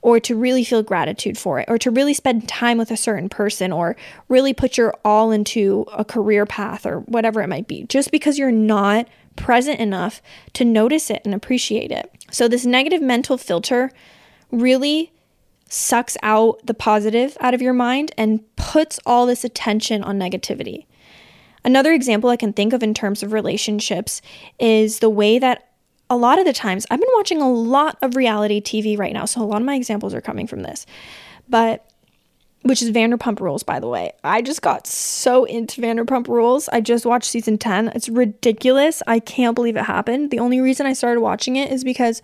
or 0.04 0.20
to 0.20 0.36
really 0.36 0.62
feel 0.62 0.82
gratitude 0.82 1.38
for 1.38 1.58
it, 1.58 1.64
or 1.66 1.78
to 1.78 1.90
really 1.90 2.12
spend 2.12 2.46
time 2.46 2.76
with 2.76 2.90
a 2.90 2.96
certain 2.96 3.26
person, 3.30 3.72
or 3.72 3.96
really 4.28 4.52
put 4.52 4.76
your 4.76 4.94
all 5.02 5.32
into 5.32 5.86
a 5.94 6.04
career 6.04 6.44
path 6.44 6.84
or 6.84 7.00
whatever 7.00 7.40
it 7.40 7.48
might 7.48 7.66
be, 7.66 7.84
just 7.84 8.12
because 8.12 8.38
you're 8.38 8.52
not 8.52 9.08
present 9.34 9.80
enough 9.80 10.20
to 10.52 10.62
notice 10.62 11.08
it 11.08 11.22
and 11.24 11.34
appreciate 11.34 11.90
it. 11.90 12.10
So, 12.30 12.48
this 12.48 12.66
negative 12.66 13.00
mental 13.00 13.38
filter 13.38 13.90
really 14.50 15.10
sucks 15.70 16.18
out 16.22 16.60
the 16.66 16.74
positive 16.74 17.34
out 17.40 17.54
of 17.54 17.62
your 17.62 17.72
mind 17.72 18.12
and 18.18 18.44
puts 18.56 19.00
all 19.06 19.24
this 19.24 19.42
attention 19.42 20.04
on 20.04 20.18
negativity. 20.18 20.84
Another 21.64 21.94
example 21.94 22.28
I 22.28 22.36
can 22.36 22.52
think 22.52 22.74
of 22.74 22.82
in 22.82 22.92
terms 22.92 23.22
of 23.22 23.32
relationships 23.32 24.20
is 24.58 24.98
the 24.98 25.08
way 25.08 25.38
that 25.38 25.66
a 26.14 26.16
lot 26.16 26.38
of 26.38 26.44
the 26.44 26.52
times, 26.52 26.86
I've 26.90 27.00
been 27.00 27.08
watching 27.14 27.42
a 27.42 27.50
lot 27.50 27.98
of 28.00 28.14
reality 28.14 28.60
TV 28.60 28.96
right 28.96 29.12
now, 29.12 29.24
so 29.24 29.42
a 29.42 29.44
lot 29.44 29.60
of 29.60 29.66
my 29.66 29.74
examples 29.74 30.14
are 30.14 30.20
coming 30.20 30.46
from 30.46 30.62
this. 30.62 30.86
But 31.48 31.90
which 32.62 32.80
is 32.80 32.92
Vanderpump 32.92 33.40
Rules, 33.40 33.62
by 33.62 33.78
the 33.78 33.88
way. 33.88 34.12
I 34.22 34.40
just 34.40 34.62
got 34.62 34.86
so 34.86 35.44
into 35.44 35.82
Vanderpump 35.82 36.28
Rules. 36.28 36.68
I 36.70 36.80
just 36.80 37.04
watched 37.04 37.28
season 37.28 37.58
10. 37.58 37.88
It's 37.88 38.08
ridiculous. 38.08 39.02
I 39.06 39.18
can't 39.18 39.54
believe 39.54 39.76
it 39.76 39.84
happened. 39.84 40.30
The 40.30 40.38
only 40.38 40.60
reason 40.60 40.86
I 40.86 40.94
started 40.94 41.20
watching 41.20 41.56
it 41.56 41.70
is 41.70 41.84
because 41.84 42.22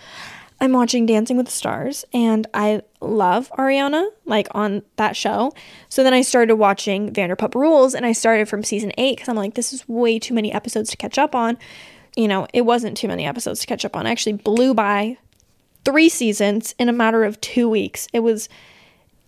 I'm 0.59 0.73
watching 0.73 1.05
Dancing 1.05 1.37
with 1.37 1.47
the 1.47 1.53
Stars 1.53 2.07
and 2.15 2.47
I 2.55 2.81
love 3.03 3.51
Ariana, 3.59 4.07
like 4.25 4.49
on 4.53 4.83
that 4.97 5.15
show. 5.15 5.53
So 5.91 6.03
then 6.03 6.15
I 6.15 6.23
started 6.23 6.55
watching 6.55 7.13
Vanderpump 7.13 7.55
Rules 7.55 7.95
and 7.95 8.07
I 8.07 8.13
started 8.13 8.49
from 8.49 8.63
season 8.63 8.93
8 8.97 9.17
because 9.17 9.29
I'm 9.29 9.37
like, 9.37 9.55
this 9.55 9.75
is 9.75 9.87
way 9.89 10.19
too 10.19 10.33
many 10.33 10.53
episodes 10.53 10.91
to 10.91 10.97
catch 10.97 11.19
up 11.19 11.35
on 11.35 11.59
you 12.17 12.29
know, 12.29 12.47
it 12.53 12.63
wasn't 12.63 12.97
too 12.97 13.09
many 13.09 13.27
episodes 13.27 13.61
to 13.61 13.67
catch 13.67 13.85
up 13.85 13.97
on. 13.97 14.07
I 14.07 14.11
actually 14.11 14.35
blew 14.35 14.75
by 14.75 15.19
three 15.85 16.09
seasons 16.09 16.75
in 16.79 16.89
a 16.89 16.93
matter 16.93 17.25
of 17.25 17.41
two 17.41 17.69
weeks. 17.69 18.09
It 18.13 18.21
was 18.21 18.49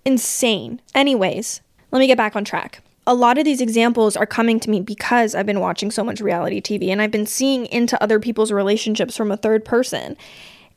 insane. 0.05 0.81
Anyways, 0.95 1.61
let 1.91 2.01
me 2.01 2.07
get 2.07 2.17
back 2.17 2.37
on 2.37 2.45
track. 2.45 2.83
A 3.07 3.15
lot 3.15 3.39
of 3.39 3.45
these 3.45 3.61
examples 3.61 4.17
are 4.17 4.27
coming 4.27 4.61
to 4.61 4.71
me 4.71 4.81
because 4.81 5.35
I've 5.35 5.47
been 5.47 5.61
watching 5.61 5.91
so 5.91 6.05
much 6.05 6.21
reality 6.21 6.61
TV 6.61 6.89
and 6.89 7.03
I've 7.03 7.11
been 7.11 7.27
seeing 7.27 7.67
into 7.67 8.01
other 8.03 8.21
people's 8.21 8.53
relationships 8.53 9.17
from 9.17 9.33
a 9.33 9.37
third 9.37 9.65
person. 9.65 10.17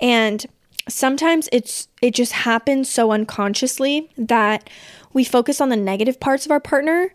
And 0.01 0.45
sometimes 0.87 1.49
it's 1.51 1.87
it 2.01 2.13
just 2.13 2.31
happens 2.31 2.89
so 2.89 3.11
unconsciously 3.11 4.09
that 4.17 4.69
we 5.13 5.23
focus 5.23 5.61
on 5.61 5.69
the 5.69 5.75
negative 5.75 6.19
parts 6.19 6.45
of 6.45 6.51
our 6.51 6.59
partner 6.59 7.13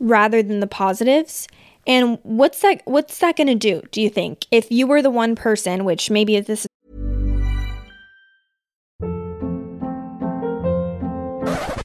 rather 0.00 0.42
than 0.42 0.60
the 0.60 0.66
positives 0.66 1.46
and 1.86 2.18
what's 2.22 2.60
that 2.60 2.82
what's 2.84 3.18
that 3.18 3.36
going 3.36 3.46
to 3.48 3.54
do, 3.54 3.82
do 3.90 4.00
you 4.00 4.10
think? 4.10 4.46
If 4.50 4.70
you 4.70 4.86
were 4.86 5.02
the 5.02 5.10
one 5.10 5.34
person, 5.34 5.84
which 5.84 6.10
maybe 6.10 6.38
this 6.40 6.66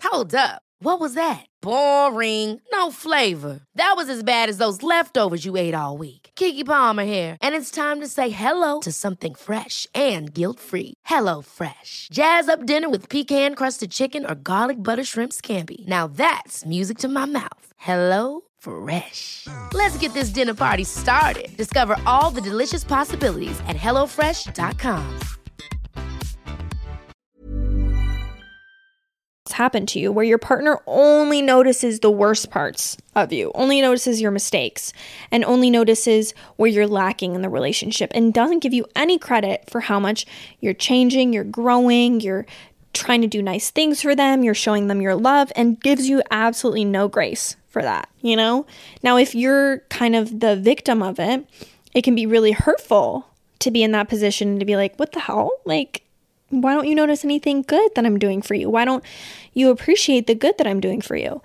Hold 0.04 0.34
up. 0.34 0.62
What 0.80 1.00
was 1.00 1.16
that? 1.16 1.46
Boring. 1.62 2.62
No 2.72 2.92
flavor. 2.92 3.62
That 3.76 3.94
was 3.98 4.10
as 4.10 4.24
bad 4.24 4.48
as 4.48 4.58
those 4.58 4.84
leftovers 4.84 5.44
you 5.44 5.58
ate 5.58 5.74
all 5.74 5.98
week. 5.98 6.30
Keke 6.36 6.66
Palmer 6.66 7.04
here, 7.04 7.36
and 7.42 7.56
it's 7.56 7.72
time 7.72 8.00
to 8.00 8.08
say 8.08 8.30
hello 8.30 8.80
to 8.82 8.92
something 8.92 9.34
fresh 9.34 9.88
and 9.94 10.34
guilt-free. 10.34 10.94
Hello 11.06 11.42
Fresh. 11.42 12.10
Jazz 12.12 12.48
up 12.48 12.66
dinner 12.66 12.90
with 12.90 13.10
pecan-crusted 13.10 13.92
chicken 13.92 14.26
or 14.26 14.36
garlic 14.36 14.82
butter 14.82 15.04
shrimp 15.04 15.34
scampi. 15.34 15.88
Now 15.88 16.08
that's 16.08 16.66
music 16.66 16.98
to 17.00 17.08
my 17.08 17.26
mouth. 17.26 17.74
Hello 17.78 18.42
Fresh. 18.58 19.48
Let's 19.74 19.98
get 19.98 20.14
this 20.14 20.30
dinner 20.30 20.54
party 20.54 20.84
started. 20.84 21.56
Discover 21.58 21.98
all 22.06 22.32
the 22.32 22.42
delicious 22.42 22.84
possibilities 22.84 23.60
at 23.68 23.76
HelloFresh.com. 23.78 25.20
What's 29.46 29.56
happened 29.56 29.88
to 29.90 30.00
you 30.00 30.12
where 30.12 30.26
your 30.26 30.38
partner 30.38 30.80
only 30.88 31.42
notices 31.42 32.02
the 32.02 32.12
worst 32.12 32.50
parts 32.52 32.98
of 33.16 33.32
you, 33.32 33.50
only 33.56 33.80
notices 33.80 34.20
your 34.20 34.32
mistakes, 34.32 34.92
and 35.32 35.46
only 35.46 35.70
notices 35.70 36.34
where 36.58 36.70
you're 36.70 36.86
lacking 36.86 37.34
in 37.34 37.44
the 37.44 37.50
relationship 37.50 38.12
and 38.14 38.34
doesn't 38.34 38.60
give 38.60 38.74
you 38.74 38.86
any 38.94 39.18
credit 39.18 39.70
for 39.70 39.80
how 39.80 40.02
much 40.02 40.26
you're 40.60 40.74
changing, 40.74 41.32
you're 41.32 41.46
growing, 41.46 42.20
you're 42.20 42.46
trying 42.92 43.22
to 43.22 43.28
do 43.28 43.42
nice 43.42 43.72
things 43.72 44.02
for 44.02 44.16
them, 44.16 44.44
you're 44.44 44.54
showing 44.54 44.88
them 44.88 45.02
your 45.02 45.16
love, 45.16 45.50
and 45.56 45.80
gives 45.80 46.10
you 46.10 46.22
absolutely 46.30 46.84
no 46.84 47.08
grace 47.08 47.56
for 47.78 47.84
that, 47.84 48.10
you 48.22 48.36
know? 48.36 48.66
Now, 49.04 49.18
if 49.18 49.36
you're 49.36 49.80
kind 49.90 50.16
of 50.16 50.40
the 50.40 50.56
victim 50.56 51.04
of 51.04 51.20
it, 51.20 51.48
it 51.94 52.04
can 52.04 52.16
be 52.16 52.26
really 52.26 52.52
hurtful 52.52 53.28
to 53.60 53.72
be 53.72 53.84
in 53.84 53.92
that 53.92 54.10
position 54.10 54.60
to 54.60 54.66
be 54.66 54.76
like, 54.76 54.96
what 54.98 55.12
the 55.12 55.20
hell? 55.20 55.52
Like, 55.66 56.04
why 56.50 56.74
don't 56.74 56.88
you 56.88 56.96
notice 56.96 57.26
anything 57.26 57.62
good 57.62 57.92
that 57.96 58.06
I'm 58.06 58.20
doing 58.20 58.42
for 58.42 58.54
you? 58.54 58.70
Why 58.70 58.86
don't 58.86 59.04
you 59.54 59.70
appreciate 59.70 60.28
the 60.28 60.36
good 60.36 60.58
that 60.58 60.68
I'm 60.68 60.80
doing 60.80 61.02
for 61.02 61.16
you? 61.16 61.42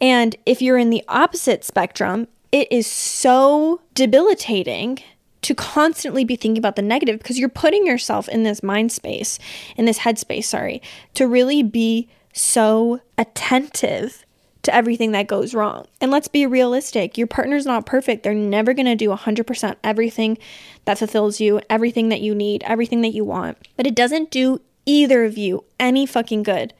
And 0.00 0.36
if 0.46 0.62
you're 0.62 0.78
in 0.78 0.90
the 0.90 1.04
opposite 1.08 1.64
spectrum, 1.64 2.26
it 2.52 2.68
is 2.70 2.86
so 2.86 3.80
debilitating 3.94 5.00
to 5.42 5.54
constantly 5.54 6.24
be 6.24 6.36
thinking 6.36 6.58
about 6.58 6.76
the 6.76 6.82
negative 6.82 7.18
because 7.18 7.38
you're 7.38 7.48
putting 7.48 7.86
yourself 7.86 8.28
in 8.28 8.42
this 8.42 8.62
mind 8.62 8.92
space, 8.92 9.38
in 9.76 9.84
this 9.84 10.00
headspace, 10.00 10.44
sorry, 10.44 10.82
to 11.14 11.26
really 11.26 11.62
be 11.62 12.08
so 12.32 13.00
attentive 13.18 14.24
to 14.70 14.76
everything 14.76 15.12
that 15.12 15.26
goes 15.26 15.54
wrong. 15.54 15.86
And 16.00 16.10
let's 16.10 16.28
be 16.28 16.46
realistic 16.46 17.18
your 17.18 17.26
partner's 17.26 17.66
not 17.66 17.86
perfect. 17.86 18.22
They're 18.22 18.34
never 18.34 18.72
going 18.72 18.86
to 18.86 18.94
do 18.94 19.08
100% 19.10 19.76
everything 19.82 20.38
that 20.84 20.98
fulfills 20.98 21.40
you, 21.40 21.60
everything 21.68 22.08
that 22.08 22.20
you 22.20 22.34
need, 22.34 22.62
everything 22.62 23.00
that 23.02 23.14
you 23.14 23.24
want. 23.24 23.58
But 23.76 23.86
it 23.86 23.94
doesn't 23.94 24.30
do 24.30 24.60
either 24.86 25.24
of 25.24 25.36
you 25.36 25.64
any 25.78 26.06
fucking 26.06 26.44
good 26.44 26.72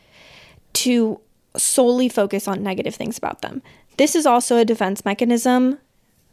to 0.73 1.21
solely 1.57 2.09
focus 2.09 2.47
on 2.47 2.63
negative 2.63 2.95
things 2.95 3.19
about 3.19 3.43
them. 3.43 3.63
This 3.97 4.15
is 4.15 4.25
also 4.25 4.57
a 4.57 4.65
defense 4.65 5.05
mechanism, 5.05 5.79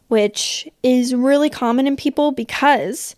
which 0.06 0.68
is 0.82 1.14
really 1.14 1.50
common 1.50 1.86
in 1.86 1.96
people 1.96 2.32
because, 2.32 3.16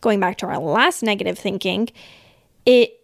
going 0.00 0.18
back 0.18 0.38
to 0.38 0.46
our 0.46 0.58
last 0.58 1.02
negative 1.02 1.38
thinking, 1.38 1.90
it 2.64 3.01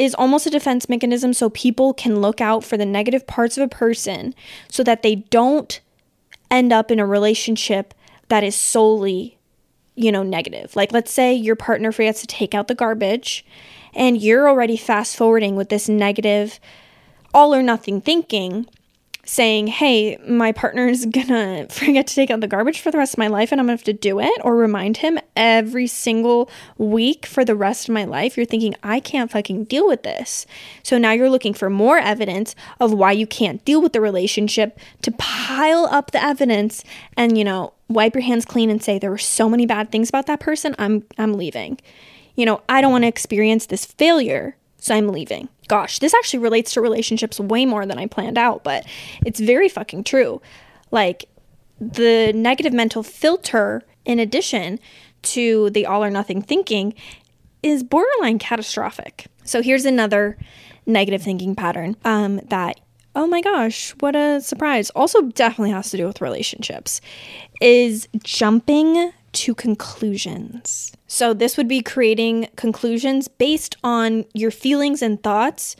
is 0.00 0.14
almost 0.14 0.46
a 0.46 0.50
defense 0.50 0.88
mechanism 0.88 1.34
so 1.34 1.50
people 1.50 1.92
can 1.92 2.22
look 2.22 2.40
out 2.40 2.64
for 2.64 2.78
the 2.78 2.86
negative 2.86 3.26
parts 3.26 3.58
of 3.58 3.62
a 3.62 3.68
person 3.68 4.34
so 4.66 4.82
that 4.82 5.02
they 5.02 5.16
don't 5.16 5.82
end 6.50 6.72
up 6.72 6.90
in 6.90 6.98
a 6.98 7.04
relationship 7.04 7.92
that 8.28 8.42
is 8.42 8.56
solely, 8.56 9.36
you 9.96 10.10
know, 10.10 10.22
negative. 10.22 10.74
Like, 10.74 10.90
let's 10.90 11.12
say 11.12 11.34
your 11.34 11.54
partner 11.54 11.92
forgets 11.92 12.22
to 12.22 12.26
take 12.26 12.54
out 12.54 12.66
the 12.66 12.74
garbage 12.74 13.44
and 13.92 14.22
you're 14.22 14.48
already 14.48 14.78
fast 14.78 15.18
forwarding 15.18 15.54
with 15.54 15.68
this 15.68 15.86
negative, 15.86 16.58
all 17.34 17.54
or 17.54 17.62
nothing 17.62 18.00
thinking. 18.00 18.66
Saying, 19.30 19.68
hey, 19.68 20.16
my 20.26 20.50
partner's 20.50 21.06
gonna 21.06 21.64
forget 21.68 22.08
to 22.08 22.14
take 22.16 22.32
out 22.32 22.40
the 22.40 22.48
garbage 22.48 22.80
for 22.80 22.90
the 22.90 22.98
rest 22.98 23.14
of 23.14 23.18
my 23.18 23.28
life 23.28 23.52
and 23.52 23.60
I'm 23.60 23.66
gonna 23.66 23.74
have 23.74 23.84
to 23.84 23.92
do 23.92 24.18
it, 24.18 24.40
or 24.42 24.56
remind 24.56 24.96
him 24.96 25.20
every 25.36 25.86
single 25.86 26.50
week 26.78 27.26
for 27.26 27.44
the 27.44 27.54
rest 27.54 27.88
of 27.88 27.94
my 27.94 28.04
life, 28.04 28.36
you're 28.36 28.44
thinking, 28.44 28.74
I 28.82 28.98
can't 28.98 29.30
fucking 29.30 29.64
deal 29.64 29.86
with 29.86 30.02
this. 30.02 30.46
So 30.82 30.98
now 30.98 31.12
you're 31.12 31.30
looking 31.30 31.54
for 31.54 31.70
more 31.70 31.98
evidence 31.98 32.56
of 32.80 32.92
why 32.92 33.12
you 33.12 33.26
can't 33.26 33.64
deal 33.64 33.80
with 33.80 33.92
the 33.92 34.00
relationship 34.00 34.80
to 35.02 35.12
pile 35.12 35.86
up 35.92 36.10
the 36.10 36.22
evidence 36.22 36.82
and, 37.16 37.38
you 37.38 37.44
know, 37.44 37.72
wipe 37.88 38.16
your 38.16 38.22
hands 38.22 38.44
clean 38.44 38.68
and 38.68 38.82
say, 38.82 38.98
there 38.98 39.10
were 39.10 39.18
so 39.18 39.48
many 39.48 39.64
bad 39.64 39.92
things 39.92 40.08
about 40.08 40.26
that 40.26 40.40
person, 40.40 40.74
I'm, 40.76 41.04
I'm 41.18 41.34
leaving. 41.34 41.78
You 42.34 42.46
know, 42.46 42.62
I 42.68 42.80
don't 42.80 42.90
wanna 42.90 43.06
experience 43.06 43.66
this 43.66 43.84
failure, 43.84 44.56
so 44.78 44.96
I'm 44.96 45.06
leaving 45.06 45.48
gosh, 45.70 46.00
this 46.00 46.12
actually 46.14 46.40
relates 46.40 46.74
to 46.74 46.80
relationships 46.80 47.38
way 47.38 47.64
more 47.64 47.86
than 47.86 47.96
I 47.96 48.06
planned 48.06 48.36
out, 48.36 48.64
but 48.64 48.84
it's 49.24 49.38
very 49.38 49.68
fucking 49.68 50.02
true. 50.02 50.42
Like 50.90 51.26
the 51.80 52.32
negative 52.34 52.72
mental 52.72 53.04
filter, 53.04 53.84
in 54.04 54.18
addition 54.18 54.80
to 55.22 55.70
the 55.70 55.86
all 55.86 56.02
or 56.02 56.10
nothing 56.10 56.42
thinking, 56.42 56.92
is 57.62 57.84
borderline 57.84 58.40
catastrophic. 58.40 59.28
So 59.44 59.62
here's 59.62 59.84
another 59.84 60.36
negative 60.86 61.22
thinking 61.22 61.54
pattern 61.54 61.94
um, 62.04 62.38
that 62.48 62.80
oh 63.14 63.28
my 63.28 63.40
gosh, 63.40 63.90
what 64.00 64.16
a 64.16 64.40
surprise. 64.40 64.90
Also, 64.90 65.22
definitely 65.22 65.70
has 65.70 65.90
to 65.90 65.96
do 65.96 66.06
with 66.06 66.20
relationships, 66.20 67.00
is 67.60 68.08
jumping 68.24 69.12
to 69.32 69.54
conclusions. 69.54 70.92
So, 71.12 71.34
this 71.34 71.56
would 71.56 71.66
be 71.66 71.82
creating 71.82 72.50
conclusions 72.54 73.26
based 73.26 73.76
on 73.82 74.26
your 74.32 74.52
feelings 74.52 75.02
and 75.02 75.20
thoughts 75.20 75.74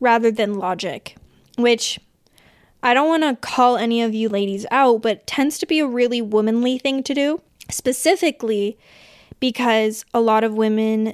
rather 0.00 0.30
than 0.30 0.54
logic, 0.54 1.18
which 1.58 2.00
I 2.82 2.94
don't 2.94 3.06
want 3.06 3.24
to 3.24 3.36
call 3.46 3.76
any 3.76 4.00
of 4.00 4.14
you 4.14 4.30
ladies 4.30 4.64
out, 4.70 5.02
but 5.02 5.26
tends 5.26 5.58
to 5.58 5.66
be 5.66 5.80
a 5.80 5.86
really 5.86 6.22
womanly 6.22 6.78
thing 6.78 7.02
to 7.02 7.12
do, 7.12 7.42
specifically 7.68 8.78
because 9.38 10.06
a 10.14 10.20
lot 10.22 10.44
of 10.44 10.54
women 10.54 11.12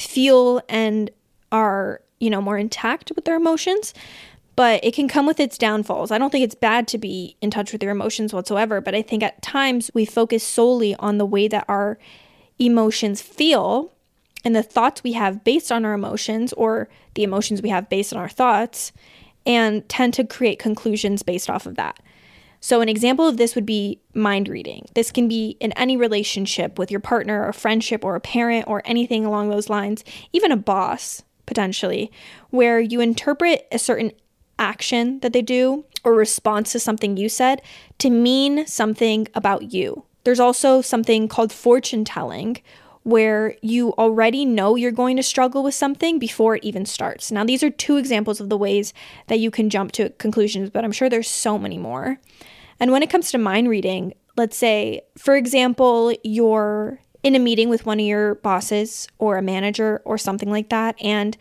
feel 0.00 0.60
and 0.68 1.12
are, 1.52 2.00
you 2.18 2.28
know, 2.28 2.42
more 2.42 2.58
intact 2.58 3.12
with 3.14 3.24
their 3.24 3.36
emotions 3.36 3.94
but 4.56 4.84
it 4.84 4.94
can 4.94 5.08
come 5.08 5.26
with 5.26 5.40
its 5.40 5.58
downfalls. 5.58 6.12
I 6.12 6.18
don't 6.18 6.30
think 6.30 6.44
it's 6.44 6.54
bad 6.54 6.86
to 6.86 6.96
be 6.96 7.36
in 7.40 7.50
touch 7.50 7.72
with 7.72 7.82
your 7.82 7.90
emotions 7.90 8.32
whatsoever, 8.32 8.80
but 8.80 8.94
I 8.94 9.02
think 9.02 9.24
at 9.24 9.42
times 9.42 9.90
we 9.94 10.04
focus 10.04 10.44
solely 10.44 10.94
on 10.94 11.18
the 11.18 11.26
way 11.26 11.48
that 11.48 11.64
our 11.66 11.98
emotions 12.58 13.20
feel 13.20 13.92
and 14.44 14.54
the 14.54 14.62
thoughts 14.62 15.02
we 15.02 15.12
have 15.12 15.44
based 15.44 15.72
on 15.72 15.84
our 15.84 15.94
emotions 15.94 16.52
or 16.52 16.88
the 17.14 17.22
emotions 17.22 17.62
we 17.62 17.70
have 17.70 17.88
based 17.88 18.12
on 18.12 18.18
our 18.18 18.28
thoughts 18.28 18.92
and 19.46 19.88
tend 19.88 20.14
to 20.14 20.24
create 20.24 20.58
conclusions 20.58 21.22
based 21.22 21.50
off 21.50 21.66
of 21.66 21.76
that. 21.76 21.98
So, 22.60 22.80
an 22.80 22.88
example 22.88 23.28
of 23.28 23.36
this 23.36 23.54
would 23.54 23.66
be 23.66 24.00
mind 24.14 24.48
reading. 24.48 24.86
This 24.94 25.10
can 25.10 25.28
be 25.28 25.58
in 25.60 25.72
any 25.72 25.98
relationship 25.98 26.78
with 26.78 26.90
your 26.90 27.00
partner, 27.00 27.46
or 27.46 27.52
friendship, 27.52 28.02
or 28.02 28.16
a 28.16 28.20
parent, 28.20 28.66
or 28.66 28.80
anything 28.86 29.26
along 29.26 29.50
those 29.50 29.68
lines, 29.68 30.02
even 30.32 30.50
a 30.50 30.56
boss, 30.56 31.22
potentially, 31.44 32.10
where 32.48 32.80
you 32.80 33.02
interpret 33.02 33.66
a 33.70 33.78
certain 33.78 34.12
action 34.58 35.20
that 35.20 35.34
they 35.34 35.42
do 35.42 35.84
or 36.04 36.14
response 36.14 36.72
to 36.72 36.78
something 36.78 37.18
you 37.18 37.28
said 37.28 37.60
to 37.98 38.08
mean 38.08 38.66
something 38.66 39.28
about 39.34 39.72
you. 39.74 40.04
There's 40.24 40.40
also 40.40 40.80
something 40.80 41.28
called 41.28 41.52
fortune 41.52 42.04
telling 42.04 42.60
where 43.04 43.54
you 43.60 43.92
already 43.92 44.46
know 44.46 44.76
you're 44.76 44.90
going 44.90 45.16
to 45.16 45.22
struggle 45.22 45.62
with 45.62 45.74
something 45.74 46.18
before 46.18 46.56
it 46.56 46.64
even 46.64 46.86
starts. 46.86 47.30
Now, 47.30 47.44
these 47.44 47.62
are 47.62 47.70
two 47.70 47.98
examples 47.98 48.40
of 48.40 48.48
the 48.48 48.56
ways 48.56 48.94
that 49.26 49.38
you 49.38 49.50
can 49.50 49.68
jump 49.68 49.92
to 49.92 50.08
conclusions, 50.10 50.70
but 50.70 50.84
I'm 50.84 50.92
sure 50.92 51.10
there's 51.10 51.28
so 51.28 51.58
many 51.58 51.76
more. 51.76 52.18
And 52.80 52.90
when 52.90 53.02
it 53.02 53.10
comes 53.10 53.30
to 53.30 53.38
mind 53.38 53.68
reading, 53.68 54.14
let's 54.36 54.56
say, 54.56 55.02
for 55.18 55.36
example, 55.36 56.14
you're 56.24 56.98
in 57.22 57.34
a 57.34 57.38
meeting 57.38 57.68
with 57.68 57.84
one 57.84 58.00
of 58.00 58.06
your 58.06 58.36
bosses 58.36 59.06
or 59.18 59.36
a 59.36 59.42
manager 59.42 60.00
or 60.06 60.16
something 60.16 60.50
like 60.50 60.70
that, 60.70 60.96
and 61.02 61.36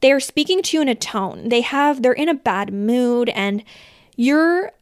they're 0.00 0.20
speaking 0.20 0.62
to 0.62 0.76
you 0.76 0.82
in 0.82 0.88
a 0.88 0.94
tone. 0.96 1.48
They 1.48 1.60
have, 1.60 2.02
they're 2.02 2.12
in 2.12 2.28
a 2.28 2.34
bad 2.34 2.72
mood, 2.72 3.28
and 3.30 3.62
you're 4.16 4.72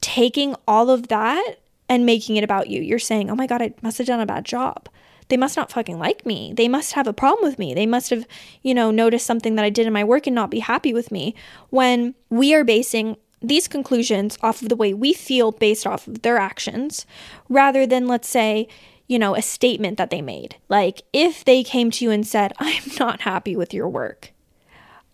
taking 0.00 0.56
all 0.66 0.88
of 0.88 1.08
that 1.08 1.56
and 1.88 2.06
making 2.06 2.36
it 2.36 2.44
about 2.44 2.68
you. 2.68 2.80
You're 2.82 2.98
saying, 2.98 3.30
oh 3.30 3.34
my 3.34 3.46
God, 3.46 3.62
I 3.62 3.74
must 3.82 3.98
have 3.98 4.06
done 4.06 4.20
a 4.20 4.26
bad 4.26 4.44
job. 4.44 4.88
They 5.28 5.36
must 5.36 5.56
not 5.56 5.70
fucking 5.70 5.98
like 5.98 6.24
me. 6.24 6.52
They 6.56 6.68
must 6.68 6.92
have 6.92 7.06
a 7.06 7.12
problem 7.12 7.48
with 7.48 7.58
me. 7.58 7.74
They 7.74 7.86
must 7.86 8.10
have, 8.10 8.26
you 8.62 8.74
know, 8.74 8.90
noticed 8.90 9.26
something 9.26 9.56
that 9.56 9.64
I 9.64 9.70
did 9.70 9.86
in 9.86 9.92
my 9.92 10.04
work 10.04 10.26
and 10.26 10.34
not 10.34 10.50
be 10.50 10.60
happy 10.60 10.92
with 10.94 11.10
me. 11.10 11.34
When 11.70 12.14
we 12.30 12.54
are 12.54 12.64
basing 12.64 13.16
these 13.40 13.68
conclusions 13.68 14.38
off 14.42 14.62
of 14.62 14.68
the 14.68 14.76
way 14.76 14.94
we 14.94 15.12
feel 15.12 15.52
based 15.52 15.86
off 15.86 16.06
of 16.08 16.22
their 16.22 16.38
actions, 16.38 17.06
rather 17.48 17.86
than, 17.86 18.08
let's 18.08 18.28
say, 18.28 18.68
you 19.06 19.18
know, 19.18 19.34
a 19.34 19.42
statement 19.42 19.96
that 19.98 20.10
they 20.10 20.22
made. 20.22 20.56
Like 20.68 21.02
if 21.12 21.44
they 21.44 21.62
came 21.62 21.90
to 21.92 22.04
you 22.04 22.10
and 22.10 22.26
said, 22.26 22.52
I'm 22.58 22.82
not 22.98 23.22
happy 23.22 23.56
with 23.56 23.74
your 23.74 23.88
work, 23.88 24.32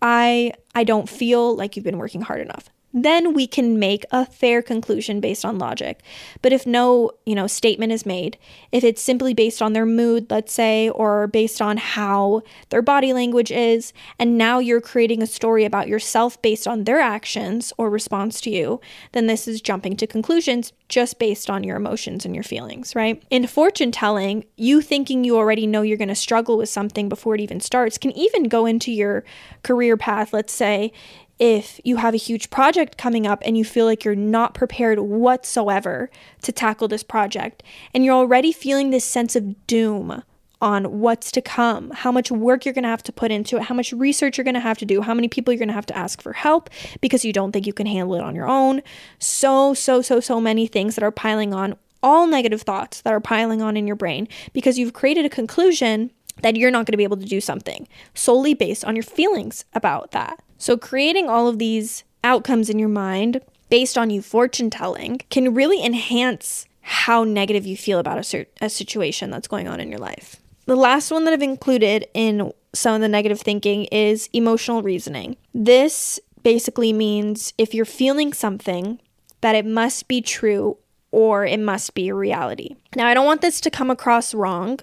I 0.01 0.53
I 0.73 0.83
don't 0.83 1.09
feel 1.09 1.55
like 1.55 1.75
you've 1.75 1.85
been 1.85 1.97
working 1.97 2.21
hard 2.21 2.41
enough 2.41 2.69
then 2.95 3.33
we 3.33 3.45
can 3.45 3.77
make 3.77 4.05
a 4.11 4.25
fair 4.25 4.61
conclusion 4.61 5.19
based 5.19 5.43
on 5.43 5.59
logic. 5.59 6.01
But 6.41 6.53
if 6.53 6.65
no, 6.65 7.11
you 7.25 7.35
know, 7.35 7.45
statement 7.45 7.91
is 7.91 8.05
made, 8.05 8.37
if 8.71 8.85
it's 8.85 9.01
simply 9.01 9.33
based 9.33 9.61
on 9.61 9.73
their 9.73 9.85
mood, 9.85 10.27
let's 10.29 10.53
say, 10.53 10.89
or 10.89 11.27
based 11.27 11.61
on 11.61 11.75
how 11.75 12.41
their 12.69 12.81
body 12.81 13.11
language 13.11 13.51
is, 13.51 13.91
and 14.17 14.37
now 14.37 14.59
you're 14.59 14.79
creating 14.79 15.21
a 15.21 15.27
story 15.27 15.65
about 15.65 15.89
yourself 15.89 16.41
based 16.41 16.67
on 16.67 16.85
their 16.85 17.01
actions 17.01 17.73
or 17.77 17.89
response 17.89 18.39
to 18.41 18.49
you, 18.49 18.79
then 19.11 19.27
this 19.27 19.45
is 19.45 19.59
jumping 19.59 19.97
to 19.97 20.07
conclusions 20.07 20.71
just 20.87 21.19
based 21.19 21.49
on 21.49 21.63
your 21.63 21.75
emotions 21.75 22.25
and 22.25 22.33
your 22.33 22.43
feelings, 22.43 22.95
right? 22.95 23.21
In 23.29 23.45
fortune 23.45 23.91
telling, 23.91 24.45
you 24.55 24.81
thinking 24.81 25.25
you 25.25 25.35
already 25.35 25.67
know 25.67 25.81
you're 25.81 25.97
going 25.97 26.07
to 26.07 26.15
struggle 26.15 26.57
with 26.57 26.69
something 26.69 27.09
before 27.09 27.35
it 27.35 27.41
even 27.41 27.59
starts 27.59 27.97
can 27.97 28.11
even 28.11 28.43
go 28.43 28.65
into 28.65 28.91
your 28.91 29.25
career 29.63 29.97
path. 29.97 30.31
Let's 30.31 30.53
say 30.53 30.93
if 31.39 31.81
you 31.83 31.97
have 31.97 32.13
a 32.13 32.17
huge 32.17 32.49
project 32.49 32.97
coming 32.97 33.27
up 33.27 33.41
and 33.45 33.57
you 33.57 33.65
feel 33.65 33.85
like 33.85 34.05
you're 34.05 34.15
not 34.15 34.53
prepared 34.53 34.99
whatsoever 34.99 36.09
to 36.43 36.51
tackle 36.51 36.87
this 36.87 37.03
project, 37.03 37.63
and 37.93 38.05
you're 38.05 38.15
already 38.15 38.51
feeling 38.51 38.89
this 38.89 39.05
sense 39.05 39.35
of 39.35 39.67
doom 39.67 40.23
on 40.61 40.99
what's 40.99 41.31
to 41.31 41.41
come, 41.41 41.91
how 41.91 42.11
much 42.11 42.31
work 42.31 42.65
you're 42.65 42.73
to 42.73 42.81
have 42.81 43.03
to 43.03 43.11
put 43.11 43.31
into 43.31 43.57
it, 43.57 43.63
how 43.63 43.75
much 43.75 43.91
research 43.91 44.37
you're 44.37 44.45
to 44.45 44.59
have 44.59 44.77
to 44.77 44.85
do, 44.85 45.01
how 45.01 45.13
many 45.13 45.27
people 45.27 45.53
you're 45.53 45.65
to 45.65 45.73
have 45.73 45.85
to 45.85 45.97
ask 45.97 46.21
for 46.21 46.33
help 46.33 46.69
because 47.01 47.25
you 47.25 47.33
don't 47.33 47.51
think 47.51 47.67
you 47.67 47.73
can 47.73 47.85
handle 47.85 48.15
it 48.15 48.21
on 48.21 48.35
your 48.35 48.47
own. 48.47 48.81
So, 49.19 49.73
so, 49.73 50.01
so, 50.01 50.19
so 50.19 50.39
many 50.39 50.67
things 50.67 50.95
that 50.95 51.03
are 51.03 51.11
piling 51.11 51.53
on, 51.53 51.75
all 52.01 52.25
negative 52.25 52.61
thoughts 52.61 53.01
that 53.01 53.13
are 53.13 53.19
piling 53.19 53.61
on 53.61 53.75
in 53.75 53.85
your 53.85 53.95
brain 53.95 54.27
because 54.53 54.79
you've 54.79 54.93
created 54.93 55.25
a 55.25 55.29
conclusion 55.29 56.11
that 56.41 56.55
you're 56.55 56.71
not 56.71 56.85
going 56.85 56.93
to 56.93 56.97
be 56.97 57.03
able 57.03 57.17
to 57.17 57.25
do 57.25 57.41
something 57.41 57.87
solely 58.13 58.53
based 58.53 58.85
on 58.85 58.95
your 58.95 59.03
feelings 59.03 59.65
about 59.73 60.11
that. 60.11 60.41
So, 60.65 60.77
creating 60.77 61.29
all 61.29 61.47
of 61.47 61.59
these 61.59 62.03
outcomes 62.23 62.71
in 62.71 62.79
your 62.79 62.89
mind 62.89 63.39
based 63.69 63.99
on 63.99 64.09
you 64.09 64.23
fortune 64.23 64.71
telling 64.71 65.19
can 65.29 65.53
really 65.53 65.85
enhance 65.85 66.65
how 66.81 67.23
negative 67.23 67.67
you 67.67 67.77
feel 67.77 67.99
about 67.99 68.33
a, 68.33 68.47
a 68.61 68.67
situation 68.67 69.29
that's 69.29 69.47
going 69.47 69.67
on 69.67 69.79
in 69.79 69.89
your 69.89 69.99
life. 69.99 70.37
The 70.65 70.75
last 70.75 71.11
one 71.11 71.23
that 71.25 71.33
I've 71.33 71.43
included 71.43 72.07
in 72.15 72.51
some 72.73 72.95
of 72.95 73.01
the 73.01 73.07
negative 73.07 73.41
thinking 73.41 73.85
is 73.91 74.27
emotional 74.33 74.81
reasoning. 74.81 75.37
This 75.53 76.19
basically 76.41 76.93
means 76.93 77.53
if 77.59 77.75
you're 77.75 77.85
feeling 77.85 78.33
something, 78.33 78.99
that 79.41 79.53
it 79.53 79.67
must 79.67 80.07
be 80.07 80.19
true 80.19 80.77
or 81.11 81.45
it 81.45 81.59
must 81.59 81.93
be 81.93 82.09
a 82.09 82.15
reality. 82.15 82.75
Now, 82.95 83.05
I 83.05 83.13
don't 83.13 83.27
want 83.27 83.41
this 83.41 83.61
to 83.61 83.69
come 83.69 83.91
across 83.91 84.33
wrong 84.33 84.79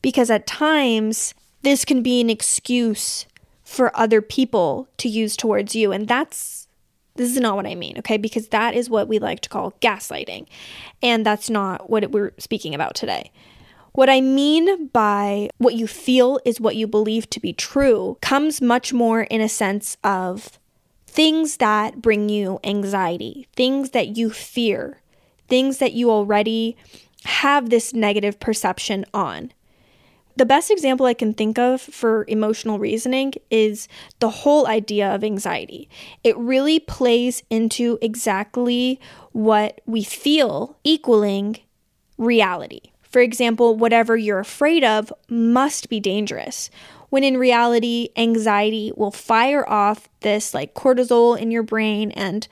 because 0.00 0.30
at 0.30 0.46
times 0.46 1.34
this 1.62 1.84
can 1.84 2.04
be 2.04 2.20
an 2.20 2.30
excuse 2.30 3.26
for 3.68 3.94
other 3.94 4.22
people 4.22 4.88
to 4.96 5.10
use 5.10 5.36
towards 5.36 5.76
you. 5.76 5.92
And 5.92 6.08
that's, 6.08 6.68
this 7.16 7.30
is 7.30 7.36
not 7.36 7.54
what 7.54 7.66
I 7.66 7.74
mean, 7.74 7.98
okay? 7.98 8.16
Because 8.16 8.48
that 8.48 8.74
is 8.74 8.88
what 8.88 9.08
we 9.08 9.18
like 9.18 9.40
to 9.40 9.50
call 9.50 9.74
gaslighting. 9.82 10.46
And 11.02 11.24
that's 11.24 11.50
not 11.50 11.90
what 11.90 12.10
we're 12.10 12.32
speaking 12.38 12.74
about 12.74 12.94
today. 12.94 13.30
What 13.92 14.08
I 14.08 14.22
mean 14.22 14.86
by 14.86 15.50
what 15.58 15.74
you 15.74 15.86
feel 15.86 16.40
is 16.46 16.62
what 16.62 16.76
you 16.76 16.86
believe 16.86 17.28
to 17.28 17.40
be 17.40 17.52
true 17.52 18.16
comes 18.22 18.62
much 18.62 18.94
more 18.94 19.24
in 19.24 19.42
a 19.42 19.50
sense 19.50 19.98
of 20.02 20.58
things 21.06 21.58
that 21.58 22.00
bring 22.00 22.30
you 22.30 22.60
anxiety, 22.64 23.48
things 23.54 23.90
that 23.90 24.16
you 24.16 24.30
fear, 24.30 25.02
things 25.46 25.76
that 25.76 25.92
you 25.92 26.10
already 26.10 26.74
have 27.24 27.68
this 27.68 27.92
negative 27.92 28.40
perception 28.40 29.04
on. 29.12 29.52
The 30.38 30.46
best 30.46 30.70
example 30.70 31.04
I 31.04 31.14
can 31.14 31.34
think 31.34 31.58
of 31.58 31.80
for 31.80 32.24
emotional 32.28 32.78
reasoning 32.78 33.32
is 33.50 33.88
the 34.20 34.30
whole 34.30 34.68
idea 34.68 35.12
of 35.12 35.24
anxiety. 35.24 35.88
It 36.22 36.38
really 36.38 36.78
plays 36.78 37.42
into 37.50 37.98
exactly 38.00 39.00
what 39.32 39.80
we 39.84 40.04
feel 40.04 40.78
equaling 40.84 41.56
reality. 42.18 42.82
For 43.02 43.20
example, 43.20 43.74
whatever 43.74 44.16
you're 44.16 44.38
afraid 44.38 44.84
of 44.84 45.12
must 45.28 45.88
be 45.88 45.98
dangerous. 45.98 46.70
When 47.08 47.24
in 47.24 47.36
reality, 47.36 48.10
anxiety 48.16 48.92
will 48.96 49.10
fire 49.10 49.68
off 49.68 50.08
this 50.20 50.54
like 50.54 50.72
cortisol 50.72 51.36
in 51.36 51.50
your 51.50 51.64
brain 51.64 52.12
and 52.12 52.46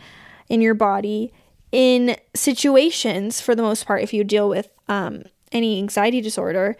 in 0.48 0.60
your 0.60 0.74
body 0.74 1.32
in 1.70 2.16
situations, 2.34 3.40
for 3.40 3.54
the 3.54 3.62
most 3.62 3.86
part, 3.86 4.02
if 4.02 4.12
you 4.12 4.24
deal 4.24 4.48
with 4.48 4.70
um, 4.88 5.22
any 5.52 5.78
anxiety 5.78 6.20
disorder, 6.20 6.76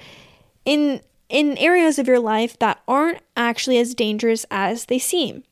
in 0.67 1.01
in 1.29 1.57
areas 1.59 1.99
of 1.99 2.07
your 2.07 2.21
life 2.21 2.59
that 2.59 2.81
aren't 2.87 3.19
actually 3.37 3.79
as 3.79 3.95
dangerous 3.95 4.45
as 4.51 4.85
they 4.85 4.99
seem. 4.99 5.43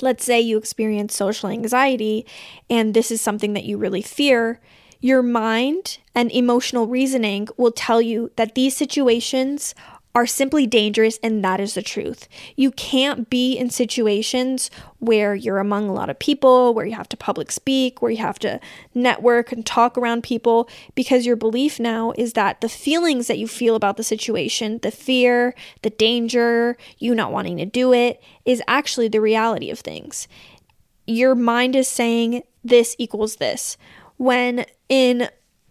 Let's 0.00 0.24
say 0.24 0.40
you 0.40 0.58
experience 0.58 1.16
social 1.16 1.48
anxiety 1.48 2.26
and 2.68 2.92
this 2.92 3.10
is 3.10 3.20
something 3.20 3.54
that 3.54 3.64
you 3.64 3.78
really 3.78 4.02
fear. 4.02 4.60
Your 5.00 5.22
mind 5.22 5.98
and 6.14 6.30
emotional 6.30 6.86
reasoning 6.86 7.48
will 7.56 7.72
tell 7.72 8.00
you 8.00 8.30
that 8.36 8.54
these 8.54 8.76
situations 8.76 9.74
are 10.16 10.26
simply 10.26 10.66
dangerous, 10.66 11.18
and 11.22 11.44
that 11.44 11.60
is 11.60 11.74
the 11.74 11.82
truth. 11.82 12.26
You 12.56 12.70
can't 12.70 13.28
be 13.28 13.54
in 13.54 13.68
situations 13.68 14.70
where 14.98 15.34
you're 15.34 15.58
among 15.58 15.90
a 15.90 15.92
lot 15.92 16.08
of 16.08 16.18
people, 16.18 16.72
where 16.72 16.86
you 16.86 16.94
have 16.94 17.10
to 17.10 17.18
public 17.18 17.52
speak, 17.52 18.00
where 18.00 18.10
you 18.10 18.16
have 18.16 18.38
to 18.38 18.58
network 18.94 19.52
and 19.52 19.66
talk 19.66 19.98
around 19.98 20.22
people, 20.22 20.70
because 20.94 21.26
your 21.26 21.36
belief 21.36 21.78
now 21.78 22.14
is 22.16 22.32
that 22.32 22.62
the 22.62 22.68
feelings 22.70 23.26
that 23.26 23.36
you 23.36 23.46
feel 23.46 23.74
about 23.74 23.98
the 23.98 24.02
situation, 24.02 24.78
the 24.78 24.90
fear, 24.90 25.54
the 25.82 25.90
danger, 25.90 26.78
you 26.96 27.14
not 27.14 27.30
wanting 27.30 27.58
to 27.58 27.66
do 27.66 27.92
it, 27.92 28.18
is 28.46 28.62
actually 28.66 29.08
the 29.08 29.20
reality 29.20 29.68
of 29.68 29.80
things. 29.80 30.28
Your 31.06 31.34
mind 31.34 31.76
is 31.76 31.88
saying 31.88 32.42
this 32.64 32.96
equals 32.98 33.36
this. 33.36 33.76
When 34.16 34.64
in 34.88 35.28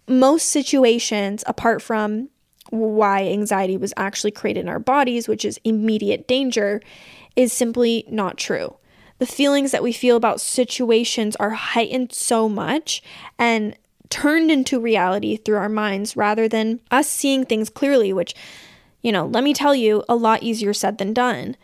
most 0.08 0.49
situations, 0.49 1.43
apart 1.47 1.81
from 1.81 2.29
why 2.69 3.23
anxiety 3.23 3.78
was 3.78 3.93
actually 3.97 4.32
created 4.32 4.62
in 4.62 4.69
our 4.69 4.80
bodies, 4.80 5.28
which 5.28 5.45
is 5.45 5.60
immediate 5.63 6.28
danger, 6.28 6.82
is 7.36 7.54
simply 7.54 8.06
not 8.10 8.38
true. 8.38 8.75
The 9.19 9.25
feelings 9.25 9.71
that 9.71 9.84
we 9.84 9.93
feel 9.93 10.17
about 10.17 10.41
situations 10.41 11.36
are 11.38 11.51
heightened 11.51 12.12
so 12.12 12.49
much 12.49 13.01
and 13.39 13.75
turned 14.10 14.51
into 14.51 14.80
reality 14.80 15.38
through 15.38 15.58
our 15.58 15.69
minds 15.69 16.15
rather 16.15 16.47
than 16.47 16.80
us 16.91 17.08
seeing 17.08 17.45
things 17.45 17.69
clearly, 17.69 18.13
which, 18.13 18.36
you 19.01 19.12
know, 19.12 19.25
let 19.25 19.43
me 19.43 19.54
tell 19.54 19.73
you, 19.73 20.04
a 20.10 20.15
lot 20.15 20.43
easier 20.43 20.73
said 20.73 20.97
than 20.97 21.13
done. 21.13 21.56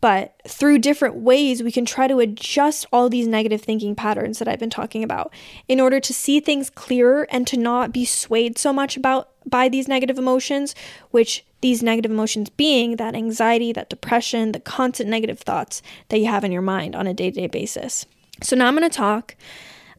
But 0.00 0.34
through 0.46 0.80
different 0.80 1.16
ways, 1.16 1.62
we 1.62 1.72
can 1.72 1.86
try 1.86 2.06
to 2.08 2.18
adjust 2.20 2.86
all 2.92 3.08
these 3.08 3.26
negative 3.26 3.62
thinking 3.62 3.94
patterns 3.94 4.38
that 4.38 4.46
I've 4.46 4.58
been 4.58 4.68
talking 4.68 5.02
about 5.02 5.32
in 5.66 5.80
order 5.80 5.98
to 5.98 6.12
see 6.12 6.40
things 6.40 6.68
clearer 6.68 7.26
and 7.30 7.46
to 7.46 7.56
not 7.56 7.90
be 7.90 8.04
swayed 8.04 8.58
so 8.58 8.70
much 8.70 8.98
about 8.98 9.30
by 9.46 9.68
these 9.68 9.88
negative 9.88 10.18
emotions, 10.18 10.74
which 11.10 11.44
these 11.60 11.82
negative 11.82 12.10
emotions 12.10 12.50
being 12.50 12.96
that 12.96 13.14
anxiety, 13.14 13.72
that 13.72 13.90
depression, 13.90 14.52
the 14.52 14.60
constant 14.60 15.08
negative 15.08 15.40
thoughts 15.40 15.82
that 16.08 16.18
you 16.18 16.26
have 16.26 16.44
in 16.44 16.52
your 16.52 16.62
mind 16.62 16.94
on 16.94 17.06
a 17.06 17.14
day 17.14 17.30
to 17.30 17.40
day 17.40 17.46
basis. 17.46 18.06
So, 18.42 18.56
now 18.56 18.66
I'm 18.66 18.76
going 18.76 18.88
to 18.88 18.96
talk 18.96 19.36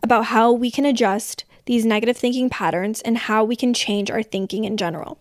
about 0.04 0.26
how 0.26 0.52
we 0.52 0.70
can 0.70 0.86
adjust 0.86 1.46
these 1.66 1.86
negative 1.86 2.18
thinking 2.18 2.50
patterns 2.50 3.02
and 3.02 3.18
how 3.18 3.44
we 3.44 3.56
can 3.56 3.74
change 3.74 4.12
our 4.12 4.24
thinking 4.24 4.66
in 4.66 4.78
general. 4.78 5.20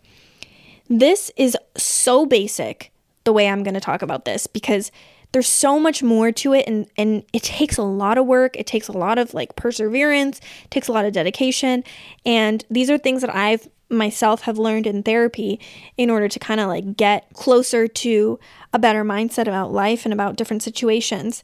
This 0.88 1.30
is 1.36 1.56
so 1.76 2.26
basic 2.26 2.92
the 3.24 3.32
way 3.32 3.48
I'm 3.48 3.62
going 3.62 3.74
to 3.74 3.80
talk 3.80 4.02
about 4.02 4.26
this 4.26 4.46
because 4.46 4.92
there's 5.32 5.48
so 5.48 5.80
much 5.80 6.02
more 6.02 6.30
to 6.30 6.52
it 6.54 6.64
and 6.68 6.86
and 6.96 7.24
it 7.32 7.42
takes 7.42 7.76
a 7.76 7.82
lot 7.82 8.18
of 8.18 8.26
work 8.26 8.56
it 8.56 8.68
takes 8.68 8.86
a 8.86 8.92
lot 8.92 9.18
of 9.18 9.34
like 9.34 9.56
perseverance 9.56 10.40
takes 10.70 10.86
a 10.86 10.92
lot 10.92 11.04
of 11.04 11.12
dedication 11.12 11.82
and 12.24 12.64
these 12.70 12.88
are 12.88 12.96
things 12.96 13.20
that 13.20 13.34
I've 13.34 13.68
myself 13.90 14.42
have 14.42 14.58
learned 14.58 14.86
in 14.86 15.02
therapy 15.02 15.60
in 15.96 16.10
order 16.10 16.28
to 16.28 16.38
kind 16.38 16.60
of 16.60 16.68
like 16.68 16.96
get 16.96 17.26
closer 17.34 17.86
to 17.86 18.38
a 18.72 18.78
better 18.78 19.04
mindset 19.04 19.46
about 19.46 19.72
life 19.72 20.04
and 20.04 20.12
about 20.12 20.36
different 20.36 20.62
situations 20.62 21.42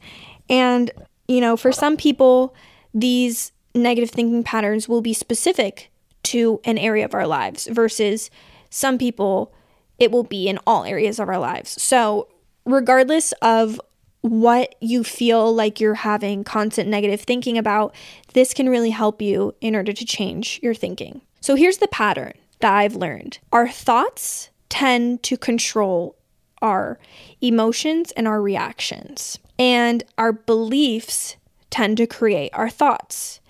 and 0.48 0.90
you 1.28 1.40
know 1.40 1.56
for 1.56 1.70
some 1.70 1.96
people 1.96 2.54
these 2.92 3.52
negative 3.74 4.10
thinking 4.10 4.42
patterns 4.42 4.88
will 4.88 5.00
be 5.00 5.12
specific 5.12 5.90
to 6.22 6.60
an 6.64 6.76
area 6.78 7.04
of 7.04 7.14
our 7.14 7.26
lives 7.26 7.68
versus 7.70 8.30
some 8.70 8.98
people 8.98 9.52
it 10.00 10.10
will 10.10 10.24
be 10.24 10.48
in 10.48 10.58
all 10.66 10.84
areas 10.84 11.20
of 11.20 11.28
our 11.28 11.38
lives. 11.38 11.80
So, 11.80 12.26
regardless 12.64 13.32
of 13.42 13.80
what 14.22 14.74
you 14.80 15.04
feel 15.04 15.54
like 15.54 15.78
you're 15.78 15.94
having 15.94 16.42
constant 16.42 16.88
negative 16.88 17.20
thinking 17.20 17.56
about, 17.56 17.94
this 18.32 18.52
can 18.52 18.68
really 18.68 18.90
help 18.90 19.22
you 19.22 19.54
in 19.60 19.76
order 19.76 19.92
to 19.92 20.04
change 20.04 20.58
your 20.62 20.74
thinking. 20.74 21.20
So, 21.40 21.54
here's 21.54 21.78
the 21.78 21.88
pattern 21.88 22.34
that 22.60 22.72
I've 22.72 22.94
learned 22.94 23.38
our 23.52 23.68
thoughts 23.68 24.50
tend 24.68 25.22
to 25.24 25.36
control 25.36 26.16
our 26.62 26.98
emotions 27.40 28.12
and 28.12 28.28
our 28.28 28.42
reactions, 28.42 29.38
and 29.58 30.04
our 30.18 30.32
beliefs 30.32 31.36
tend 31.70 31.96
to 31.96 32.06
create 32.06 32.50
our 32.52 32.68
thoughts. 32.68 33.40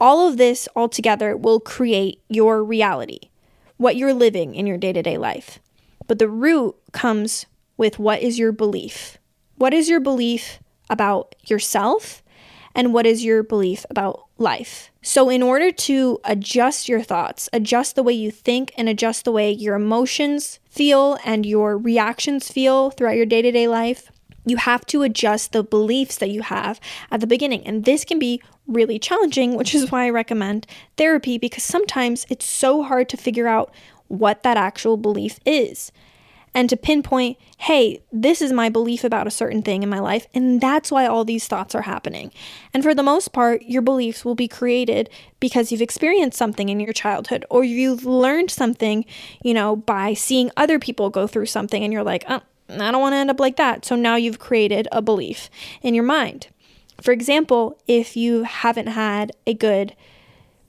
All 0.00 0.26
of 0.26 0.38
this 0.38 0.68
altogether 0.74 1.36
will 1.36 1.60
create 1.60 2.20
your 2.28 2.64
reality, 2.64 3.30
what 3.76 3.96
you're 3.96 4.14
living 4.14 4.54
in 4.54 4.66
your 4.66 4.78
day 4.78 4.92
to 4.92 5.02
day 5.02 5.18
life. 5.18 5.60
But 6.06 6.18
the 6.18 6.28
root 6.28 6.76
comes 6.92 7.46
with 7.76 7.98
what 7.98 8.22
is 8.22 8.38
your 8.38 8.52
belief? 8.52 9.18
What 9.56 9.74
is 9.74 9.88
your 9.88 10.00
belief 10.00 10.60
about 10.88 11.34
yourself? 11.44 12.22
And 12.74 12.92
what 12.92 13.06
is 13.06 13.24
your 13.24 13.42
belief 13.42 13.86
about 13.88 14.23
life? 14.38 14.90
So, 15.02 15.28
in 15.28 15.42
order 15.42 15.70
to 15.70 16.20
adjust 16.24 16.88
your 16.88 17.02
thoughts, 17.02 17.48
adjust 17.52 17.94
the 17.94 18.02
way 18.02 18.12
you 18.12 18.30
think, 18.30 18.72
and 18.76 18.88
adjust 18.88 19.24
the 19.24 19.32
way 19.32 19.50
your 19.50 19.74
emotions 19.74 20.58
feel 20.68 21.18
and 21.24 21.44
your 21.46 21.76
reactions 21.76 22.50
feel 22.50 22.90
throughout 22.90 23.16
your 23.16 23.26
day 23.26 23.42
to 23.42 23.52
day 23.52 23.68
life, 23.68 24.10
you 24.46 24.56
have 24.56 24.84
to 24.86 25.02
adjust 25.02 25.52
the 25.52 25.62
beliefs 25.62 26.16
that 26.18 26.30
you 26.30 26.42
have 26.42 26.80
at 27.10 27.20
the 27.20 27.26
beginning. 27.26 27.66
And 27.66 27.84
this 27.84 28.04
can 28.04 28.18
be 28.18 28.42
really 28.66 28.98
challenging, 28.98 29.56
which 29.56 29.74
is 29.74 29.90
why 29.90 30.06
I 30.06 30.10
recommend 30.10 30.66
therapy 30.96 31.38
because 31.38 31.62
sometimes 31.62 32.26
it's 32.28 32.46
so 32.46 32.82
hard 32.82 33.08
to 33.10 33.16
figure 33.16 33.46
out 33.46 33.72
what 34.08 34.42
that 34.42 34.56
actual 34.56 34.96
belief 34.96 35.38
is 35.44 35.92
and 36.54 36.70
to 36.70 36.76
pinpoint, 36.76 37.36
hey, 37.58 38.02
this 38.12 38.40
is 38.40 38.52
my 38.52 38.68
belief 38.68 39.02
about 39.02 39.26
a 39.26 39.30
certain 39.30 39.62
thing 39.62 39.82
in 39.82 39.88
my 39.88 39.98
life, 39.98 40.26
and 40.32 40.60
that's 40.60 40.92
why 40.92 41.06
all 41.06 41.24
these 41.24 41.48
thoughts 41.48 41.74
are 41.74 41.82
happening. 41.82 42.30
And 42.72 42.82
for 42.82 42.94
the 42.94 43.02
most 43.02 43.32
part, 43.32 43.62
your 43.62 43.82
beliefs 43.82 44.24
will 44.24 44.36
be 44.36 44.48
created 44.48 45.10
because 45.40 45.72
you've 45.72 45.82
experienced 45.82 46.38
something 46.38 46.68
in 46.68 46.80
your 46.80 46.92
childhood 46.92 47.44
or 47.50 47.64
you've 47.64 48.06
learned 48.06 48.50
something, 48.50 49.04
you 49.42 49.52
know, 49.52 49.74
by 49.74 50.14
seeing 50.14 50.50
other 50.56 50.78
people 50.78 51.10
go 51.10 51.26
through 51.26 51.46
something, 51.46 51.82
and 51.82 51.92
you're 51.92 52.04
like, 52.04 52.24
oh, 52.28 52.40
I 52.70 52.90
don't 52.90 53.00
want 53.00 53.12
to 53.12 53.18
end 53.18 53.30
up 53.30 53.40
like 53.40 53.56
that. 53.56 53.84
So 53.84 53.96
now 53.96 54.16
you've 54.16 54.38
created 54.38 54.88
a 54.90 55.02
belief 55.02 55.50
in 55.82 55.94
your 55.94 56.04
mind. 56.04 56.48
For 57.02 57.12
example, 57.12 57.76
if 57.86 58.16
you 58.16 58.44
haven't 58.44 58.86
had 58.86 59.32
a 59.46 59.52
good 59.52 59.94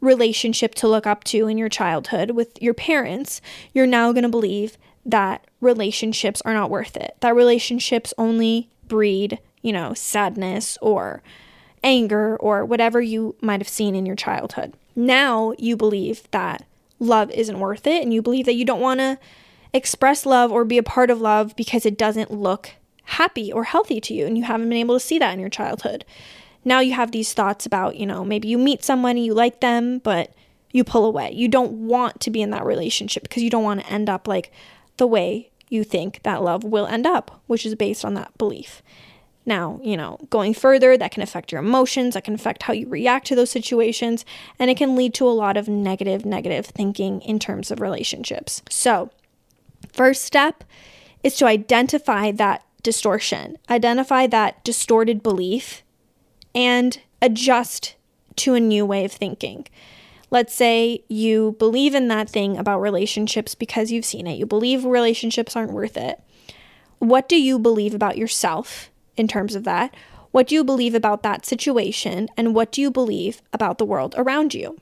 relationship 0.01 0.75
to 0.75 0.87
look 0.87 1.07
up 1.07 1.23
to 1.25 1.47
in 1.47 1.57
your 1.57 1.69
childhood 1.69 2.31
with 2.31 2.61
your 2.61 2.73
parents, 2.73 3.41
you're 3.73 3.87
now 3.87 4.11
going 4.11 4.23
to 4.23 4.29
believe 4.29 4.77
that 5.05 5.45
relationships 5.61 6.41
are 6.45 6.53
not 6.53 6.69
worth 6.69 6.97
it. 6.97 7.15
That 7.21 7.35
relationships 7.35 8.13
only 8.17 8.69
breed, 8.87 9.39
you 9.61 9.71
know, 9.71 9.93
sadness 9.93 10.77
or 10.81 11.21
anger 11.83 12.35
or 12.37 12.65
whatever 12.65 13.01
you 13.01 13.35
might 13.41 13.61
have 13.61 13.69
seen 13.69 13.95
in 13.95 14.05
your 14.05 14.15
childhood. 14.15 14.73
Now 14.95 15.53
you 15.57 15.77
believe 15.77 16.29
that 16.31 16.65
love 16.99 17.29
isn't 17.31 17.59
worth 17.59 17.85
it 17.85 18.01
and 18.01 18.13
you 18.13 18.21
believe 18.21 18.45
that 18.45 18.55
you 18.55 18.65
don't 18.65 18.81
want 18.81 18.99
to 18.99 19.19
express 19.73 20.25
love 20.25 20.51
or 20.51 20.63
be 20.63 20.77
a 20.77 20.83
part 20.83 21.11
of 21.11 21.21
love 21.21 21.55
because 21.55 21.85
it 21.85 21.97
doesn't 21.97 22.31
look 22.31 22.71
happy 23.03 23.51
or 23.51 23.65
healthy 23.65 23.99
to 24.01 24.13
you 24.13 24.25
and 24.25 24.37
you 24.37 24.45
haven't 24.45 24.69
been 24.69 24.77
able 24.77 24.95
to 24.95 25.05
see 25.05 25.19
that 25.19 25.33
in 25.33 25.39
your 25.39 25.49
childhood 25.49 26.05
now 26.65 26.79
you 26.79 26.93
have 26.93 27.11
these 27.11 27.31
thoughts 27.31 27.67
about, 27.67 27.95
you 27.95 28.07
know, 28.07 28.25
maybe 28.25 28.47
you 28.47 28.57
meet 28.57 28.83
someone 28.83 29.15
and 29.15 29.25
you 29.25 29.35
like 29.35 29.61
them, 29.61 29.99
but 29.99 30.33
you 30.71 30.83
pull 30.83 31.05
away. 31.05 31.31
You 31.31 31.47
don't 31.47 31.87
want 31.87 32.19
to 32.21 32.31
be 32.31 32.41
in 32.41 32.49
that 32.49 32.65
relationship 32.65 33.23
because 33.23 33.43
you 33.43 33.51
don't 33.51 33.63
want 33.63 33.81
to 33.81 33.87
end 33.87 34.09
up 34.09 34.27
like 34.27 34.51
the 34.97 35.07
way 35.07 35.51
you 35.69 35.83
think 35.83 36.21
that 36.23 36.43
love 36.43 36.63
will 36.63 36.87
end 36.87 37.05
up, 37.05 37.41
which 37.47 37.65
is 37.65 37.75
based 37.75 38.05
on 38.05 38.13
that 38.13 38.37
belief. 38.37 38.81
Now, 39.45 39.79
you 39.83 39.95
know, 39.95 40.17
going 40.29 40.53
further, 40.53 40.97
that 40.97 41.11
can 41.11 41.21
affect 41.21 41.51
your 41.51 41.61
emotions, 41.61 42.15
that 42.15 42.23
can 42.23 42.33
affect 42.33 42.63
how 42.63 42.73
you 42.73 42.87
react 42.89 43.27
to 43.27 43.35
those 43.35 43.51
situations, 43.51 44.25
and 44.57 44.71
it 44.71 44.77
can 44.77 44.95
lead 44.95 45.13
to 45.15 45.27
a 45.27 45.29
lot 45.29 45.55
of 45.55 45.67
negative, 45.67 46.25
negative 46.25 46.65
thinking 46.65 47.21
in 47.21 47.37
terms 47.37 47.69
of 47.69 47.79
relationships. 47.79 48.63
So, 48.69 49.11
first 49.93 50.23
step 50.23 50.63
is 51.23 51.35
to 51.37 51.45
identify 51.45 52.31
that 52.31 52.63
distortion, 52.81 53.57
identify 53.69 54.25
that 54.27 54.63
distorted 54.63 55.21
belief 55.21 55.83
and 56.55 56.99
adjust 57.21 57.95
to 58.37 58.55
a 58.55 58.59
new 58.59 58.85
way 58.85 59.05
of 59.05 59.11
thinking. 59.11 59.67
Let's 60.35 60.53
say 60.53 61.01
you 61.07 61.55
believe 61.59 61.95
in 61.95 62.09
that 62.09 62.29
thing 62.29 62.57
about 62.57 62.81
relationships 62.81 63.55
because 63.55 63.89
you've 63.89 64.03
seen 64.03 64.27
it. 64.27 64.37
You 64.37 64.45
believe 64.45 64.83
relationships 64.83 65.55
aren't 65.55 65.71
worth 65.71 65.95
it. 65.95 66.21
What 66.99 67.29
do 67.29 67.41
you 67.41 67.57
believe 67.57 67.93
about 67.93 68.17
yourself 68.17 68.91
in 69.15 69.29
terms 69.29 69.55
of 69.55 69.63
that? 69.63 69.95
What 70.31 70.47
do 70.47 70.55
you 70.55 70.65
believe 70.65 70.93
about 70.93 71.23
that 71.23 71.45
situation? 71.45 72.27
And 72.35 72.53
what 72.53 72.73
do 72.73 72.81
you 72.81 72.91
believe 72.91 73.41
about 73.53 73.77
the 73.77 73.85
world 73.85 74.13
around 74.17 74.53
you? 74.53 74.77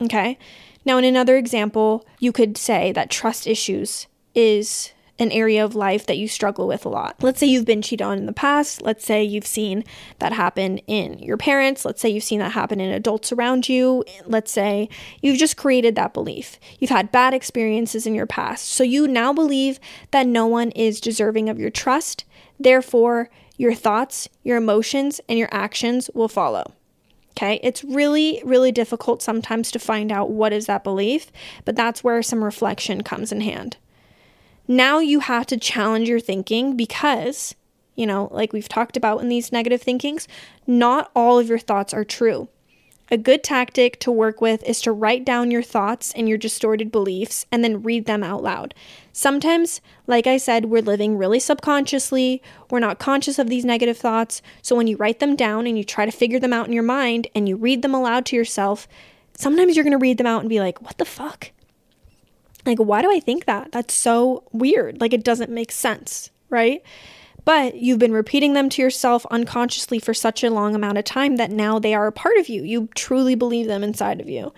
Okay. 0.00 0.38
Now, 0.84 0.96
in 0.98 1.04
another 1.04 1.36
example, 1.36 2.06
you 2.20 2.30
could 2.30 2.56
say 2.56 2.92
that 2.92 3.10
trust 3.10 3.48
issues 3.48 4.06
is 4.32 4.92
an 5.18 5.30
area 5.30 5.64
of 5.64 5.74
life 5.74 6.06
that 6.06 6.18
you 6.18 6.26
struggle 6.26 6.66
with 6.66 6.84
a 6.84 6.88
lot. 6.88 7.16
Let's 7.22 7.38
say 7.38 7.46
you've 7.46 7.64
been 7.64 7.82
cheated 7.82 8.02
on 8.02 8.18
in 8.18 8.26
the 8.26 8.32
past. 8.32 8.82
Let's 8.82 9.06
say 9.06 9.22
you've 9.22 9.46
seen 9.46 9.84
that 10.18 10.32
happen 10.32 10.78
in 10.78 11.18
your 11.20 11.36
parents. 11.36 11.84
Let's 11.84 12.00
say 12.00 12.08
you've 12.08 12.24
seen 12.24 12.40
that 12.40 12.52
happen 12.52 12.80
in 12.80 12.90
adults 12.90 13.30
around 13.30 13.68
you. 13.68 14.04
Let's 14.26 14.50
say 14.50 14.88
you've 15.22 15.38
just 15.38 15.56
created 15.56 15.94
that 15.94 16.14
belief. 16.14 16.58
You've 16.80 16.90
had 16.90 17.12
bad 17.12 17.32
experiences 17.32 18.06
in 18.06 18.14
your 18.14 18.26
past. 18.26 18.68
So 18.68 18.82
you 18.82 19.06
now 19.06 19.32
believe 19.32 19.78
that 20.10 20.26
no 20.26 20.46
one 20.46 20.70
is 20.72 21.00
deserving 21.00 21.48
of 21.48 21.60
your 21.60 21.70
trust. 21.70 22.24
Therefore, 22.58 23.30
your 23.56 23.74
thoughts, 23.74 24.28
your 24.42 24.56
emotions, 24.56 25.20
and 25.28 25.38
your 25.38 25.48
actions 25.52 26.10
will 26.12 26.28
follow. 26.28 26.72
Okay, 27.36 27.58
it's 27.64 27.82
really, 27.82 28.40
really 28.44 28.70
difficult 28.70 29.20
sometimes 29.20 29.72
to 29.72 29.80
find 29.80 30.12
out 30.12 30.30
what 30.30 30.52
is 30.52 30.66
that 30.66 30.84
belief, 30.84 31.32
but 31.64 31.74
that's 31.74 32.04
where 32.04 32.22
some 32.22 32.44
reflection 32.44 33.02
comes 33.02 33.32
in 33.32 33.40
hand. 33.40 33.76
Now 34.66 34.98
you 34.98 35.20
have 35.20 35.46
to 35.46 35.58
challenge 35.58 36.08
your 36.08 36.20
thinking 36.20 36.76
because, 36.76 37.54
you 37.94 38.06
know, 38.06 38.28
like 38.30 38.52
we've 38.52 38.68
talked 38.68 38.96
about 38.96 39.20
in 39.20 39.28
these 39.28 39.52
negative 39.52 39.82
thinkings, 39.82 40.26
not 40.66 41.10
all 41.14 41.38
of 41.38 41.48
your 41.48 41.58
thoughts 41.58 41.92
are 41.92 42.04
true. 42.04 42.48
A 43.10 43.18
good 43.18 43.44
tactic 43.44 44.00
to 44.00 44.10
work 44.10 44.40
with 44.40 44.62
is 44.64 44.80
to 44.80 44.90
write 44.90 45.26
down 45.26 45.50
your 45.50 45.62
thoughts 45.62 46.12
and 46.16 46.26
your 46.26 46.38
distorted 46.38 46.90
beliefs 46.90 47.44
and 47.52 47.62
then 47.62 47.82
read 47.82 48.06
them 48.06 48.22
out 48.22 48.42
loud. 48.42 48.74
Sometimes, 49.12 49.82
like 50.06 50.26
I 50.26 50.38
said, 50.38 50.64
we're 50.64 50.80
living 50.80 51.18
really 51.18 51.38
subconsciously. 51.38 52.42
We're 52.70 52.78
not 52.78 52.98
conscious 52.98 53.38
of 53.38 53.50
these 53.50 53.66
negative 53.66 53.98
thoughts. 53.98 54.40
So 54.62 54.74
when 54.74 54.86
you 54.86 54.96
write 54.96 55.20
them 55.20 55.36
down 55.36 55.66
and 55.66 55.76
you 55.76 55.84
try 55.84 56.06
to 56.06 56.10
figure 56.10 56.40
them 56.40 56.54
out 56.54 56.66
in 56.66 56.72
your 56.72 56.82
mind 56.82 57.26
and 57.34 57.46
you 57.46 57.56
read 57.56 57.82
them 57.82 57.94
aloud 57.94 58.24
to 58.26 58.36
yourself, 58.36 58.88
sometimes 59.36 59.76
you're 59.76 59.84
going 59.84 59.92
to 59.92 59.98
read 59.98 60.16
them 60.16 60.26
out 60.26 60.40
and 60.40 60.48
be 60.48 60.60
like, 60.60 60.80
what 60.80 60.96
the 60.96 61.04
fuck? 61.04 61.50
Like, 62.66 62.78
why 62.78 63.02
do 63.02 63.10
I 63.10 63.20
think 63.20 63.44
that? 63.44 63.72
That's 63.72 63.94
so 63.94 64.44
weird. 64.52 65.00
Like, 65.00 65.12
it 65.12 65.24
doesn't 65.24 65.50
make 65.50 65.70
sense, 65.70 66.30
right? 66.48 66.82
But 67.44 67.76
you've 67.76 67.98
been 67.98 68.12
repeating 68.12 68.54
them 68.54 68.70
to 68.70 68.82
yourself 68.82 69.26
unconsciously 69.30 69.98
for 69.98 70.14
such 70.14 70.42
a 70.42 70.50
long 70.50 70.74
amount 70.74 70.98
of 70.98 71.04
time 71.04 71.36
that 71.36 71.50
now 71.50 71.78
they 71.78 71.94
are 71.94 72.06
a 72.06 72.12
part 72.12 72.38
of 72.38 72.48
you. 72.48 72.62
You 72.62 72.88
truly 72.94 73.34
believe 73.34 73.66
them 73.66 73.84
inside 73.84 74.20
of 74.20 74.28
you. 74.28 74.52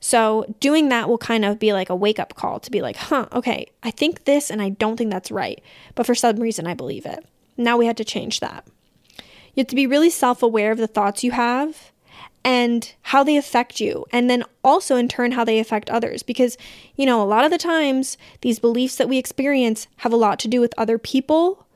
So, 0.00 0.54
doing 0.60 0.90
that 0.90 1.08
will 1.08 1.18
kind 1.18 1.44
of 1.44 1.58
be 1.58 1.72
like 1.72 1.90
a 1.90 1.96
wake 1.96 2.20
up 2.20 2.34
call 2.34 2.60
to 2.60 2.70
be 2.70 2.82
like, 2.82 2.96
huh, 2.96 3.26
okay, 3.32 3.66
I 3.82 3.90
think 3.90 4.24
this 4.24 4.48
and 4.50 4.62
I 4.62 4.68
don't 4.68 4.96
think 4.96 5.10
that's 5.10 5.32
right. 5.32 5.60
But 5.96 6.06
for 6.06 6.14
some 6.14 6.36
reason, 6.36 6.68
I 6.68 6.74
believe 6.74 7.04
it. 7.04 7.26
Now 7.56 7.76
we 7.76 7.86
had 7.86 7.96
to 7.96 8.04
change 8.04 8.38
that. 8.38 8.64
You 9.54 9.62
have 9.62 9.66
to 9.68 9.76
be 9.76 9.88
really 9.88 10.10
self 10.10 10.40
aware 10.40 10.70
of 10.70 10.78
the 10.78 10.86
thoughts 10.86 11.24
you 11.24 11.32
have 11.32 11.90
and 12.48 12.94
how 13.02 13.22
they 13.22 13.36
affect 13.36 13.78
you. 13.78 14.06
And 14.10 14.30
then 14.30 14.42
also, 14.64 14.96
in 14.96 15.06
turn, 15.06 15.32
how 15.32 15.44
they 15.44 15.58
affect 15.58 15.90
others. 15.90 16.22
Because, 16.22 16.56
you 16.96 17.04
know, 17.04 17.22
a 17.22 17.28
lot 17.28 17.44
of 17.44 17.50
the 17.50 17.58
times, 17.58 18.16
these 18.40 18.58
beliefs 18.58 18.96
that 18.96 19.08
we 19.08 19.18
experience 19.18 19.86
have 19.98 20.14
a 20.14 20.16
lot 20.16 20.38
to 20.38 20.48
do 20.48 20.58
with 20.58 20.72
other 20.78 20.96
people 20.96 21.66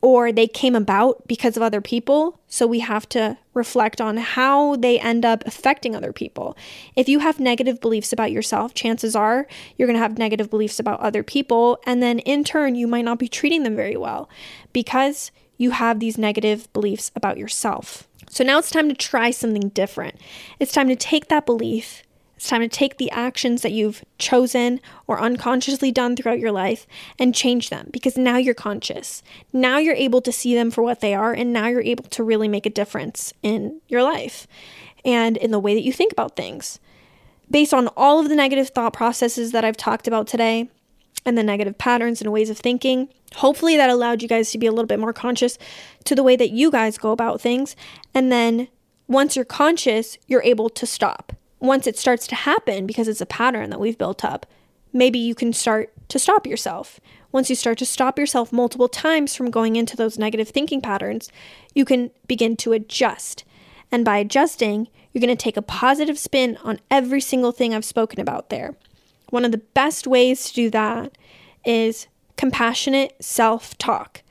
or 0.00 0.32
they 0.32 0.46
came 0.46 0.74
about 0.74 1.28
because 1.28 1.58
of 1.58 1.62
other 1.62 1.82
people. 1.82 2.40
So 2.48 2.66
we 2.66 2.80
have 2.80 3.06
to 3.10 3.36
reflect 3.52 4.00
on 4.00 4.16
how 4.16 4.76
they 4.76 4.98
end 4.98 5.26
up 5.26 5.44
affecting 5.44 5.94
other 5.94 6.14
people. 6.14 6.56
If 6.94 7.10
you 7.10 7.18
have 7.18 7.38
negative 7.38 7.78
beliefs 7.82 8.10
about 8.10 8.32
yourself, 8.32 8.72
chances 8.72 9.14
are 9.14 9.46
you're 9.76 9.88
going 9.88 9.98
to 9.98 10.02
have 10.02 10.16
negative 10.16 10.48
beliefs 10.48 10.80
about 10.80 11.00
other 11.00 11.22
people. 11.22 11.78
And 11.84 12.02
then 12.02 12.20
in 12.20 12.42
turn, 12.42 12.74
you 12.74 12.86
might 12.86 13.04
not 13.04 13.18
be 13.18 13.28
treating 13.28 13.64
them 13.64 13.76
very 13.76 13.98
well 13.98 14.30
because 14.72 15.30
you 15.58 15.72
have 15.72 16.00
these 16.00 16.16
negative 16.16 16.72
beliefs 16.72 17.12
about 17.14 17.36
yourself. 17.36 18.08
So 18.28 18.44
now 18.44 18.58
it's 18.58 18.70
time 18.70 18.88
to 18.88 18.94
try 18.94 19.30
something 19.30 19.70
different. 19.70 20.16
It's 20.58 20.72
time 20.72 20.88
to 20.88 20.96
take 20.96 21.28
that 21.28 21.46
belief 21.46 22.02
it's 22.36 22.48
time 22.48 22.60
to 22.60 22.68
take 22.68 22.98
the 22.98 23.10
actions 23.10 23.62
that 23.62 23.72
you've 23.72 24.04
chosen 24.18 24.80
or 25.06 25.20
unconsciously 25.20 25.90
done 25.90 26.16
throughout 26.16 26.38
your 26.38 26.52
life 26.52 26.86
and 27.18 27.34
change 27.34 27.70
them 27.70 27.88
because 27.90 28.18
now 28.18 28.36
you're 28.36 28.54
conscious. 28.54 29.22
Now 29.54 29.78
you're 29.78 29.94
able 29.94 30.20
to 30.20 30.32
see 30.32 30.54
them 30.54 30.70
for 30.70 30.82
what 30.82 31.00
they 31.00 31.14
are, 31.14 31.32
and 31.32 31.52
now 31.52 31.66
you're 31.68 31.80
able 31.80 32.04
to 32.04 32.22
really 32.22 32.46
make 32.46 32.66
a 32.66 32.70
difference 32.70 33.32
in 33.42 33.80
your 33.88 34.02
life 34.02 34.46
and 35.04 35.38
in 35.38 35.50
the 35.50 35.58
way 35.58 35.74
that 35.74 35.84
you 35.84 35.92
think 35.92 36.12
about 36.12 36.36
things. 36.36 36.78
Based 37.50 37.72
on 37.72 37.88
all 37.96 38.20
of 38.20 38.28
the 38.28 38.36
negative 38.36 38.68
thought 38.68 38.92
processes 38.92 39.52
that 39.52 39.64
I've 39.64 39.76
talked 39.76 40.06
about 40.06 40.26
today 40.26 40.68
and 41.24 41.38
the 41.38 41.42
negative 41.42 41.78
patterns 41.78 42.20
and 42.20 42.32
ways 42.32 42.50
of 42.50 42.58
thinking, 42.58 43.08
hopefully 43.36 43.76
that 43.76 43.88
allowed 43.88 44.20
you 44.20 44.28
guys 44.28 44.50
to 44.50 44.58
be 44.58 44.66
a 44.66 44.72
little 44.72 44.86
bit 44.86 44.98
more 44.98 45.12
conscious 45.12 45.58
to 46.04 46.14
the 46.14 46.22
way 46.22 46.36
that 46.36 46.50
you 46.50 46.70
guys 46.70 46.98
go 46.98 47.12
about 47.12 47.40
things. 47.40 47.76
And 48.16 48.32
then 48.32 48.66
once 49.06 49.36
you're 49.36 49.44
conscious, 49.44 50.18
you're 50.26 50.42
able 50.42 50.68
to 50.70 50.86
stop 50.86 51.32
once 51.60 51.86
it 51.86 51.98
starts 51.98 52.26
to 52.28 52.34
happen, 52.34 52.86
because 52.86 53.08
it's 53.08 53.20
a 53.20 53.26
pattern 53.26 53.70
that 53.70 53.80
we've 53.80 53.98
built 53.98 54.24
up, 54.24 54.46
maybe 54.92 55.18
you 55.18 55.34
can 55.34 55.52
start 55.52 55.92
to 56.08 56.18
stop 56.18 56.46
yourself. 56.46 57.00
Once 57.32 57.50
you 57.50 57.56
start 57.56 57.78
to 57.78 57.86
stop 57.86 58.18
yourself 58.18 58.52
multiple 58.52 58.88
times 58.88 59.34
from 59.34 59.50
going 59.50 59.76
into 59.76 59.96
those 59.96 60.18
negative 60.18 60.48
thinking 60.48 60.80
patterns, 60.80 61.30
you 61.74 61.84
can 61.84 62.10
begin 62.26 62.56
to 62.56 62.72
adjust. 62.72 63.44
And 63.90 64.04
by 64.04 64.18
adjusting, 64.18 64.88
you're 65.12 65.20
going 65.20 65.36
to 65.36 65.42
take 65.42 65.56
a 65.56 65.62
positive 65.62 66.18
spin 66.18 66.58
on 66.62 66.80
every 66.90 67.20
single 67.20 67.52
thing 67.52 67.74
I've 67.74 67.84
spoken 67.84 68.20
about 68.20 68.50
there. 68.50 68.74
One 69.30 69.44
of 69.44 69.52
the 69.52 69.58
best 69.58 70.06
ways 70.06 70.48
to 70.48 70.54
do 70.54 70.70
that 70.70 71.16
is 71.64 72.06
compassionate 72.36 73.14
self 73.20 73.76
talk. 73.78 74.22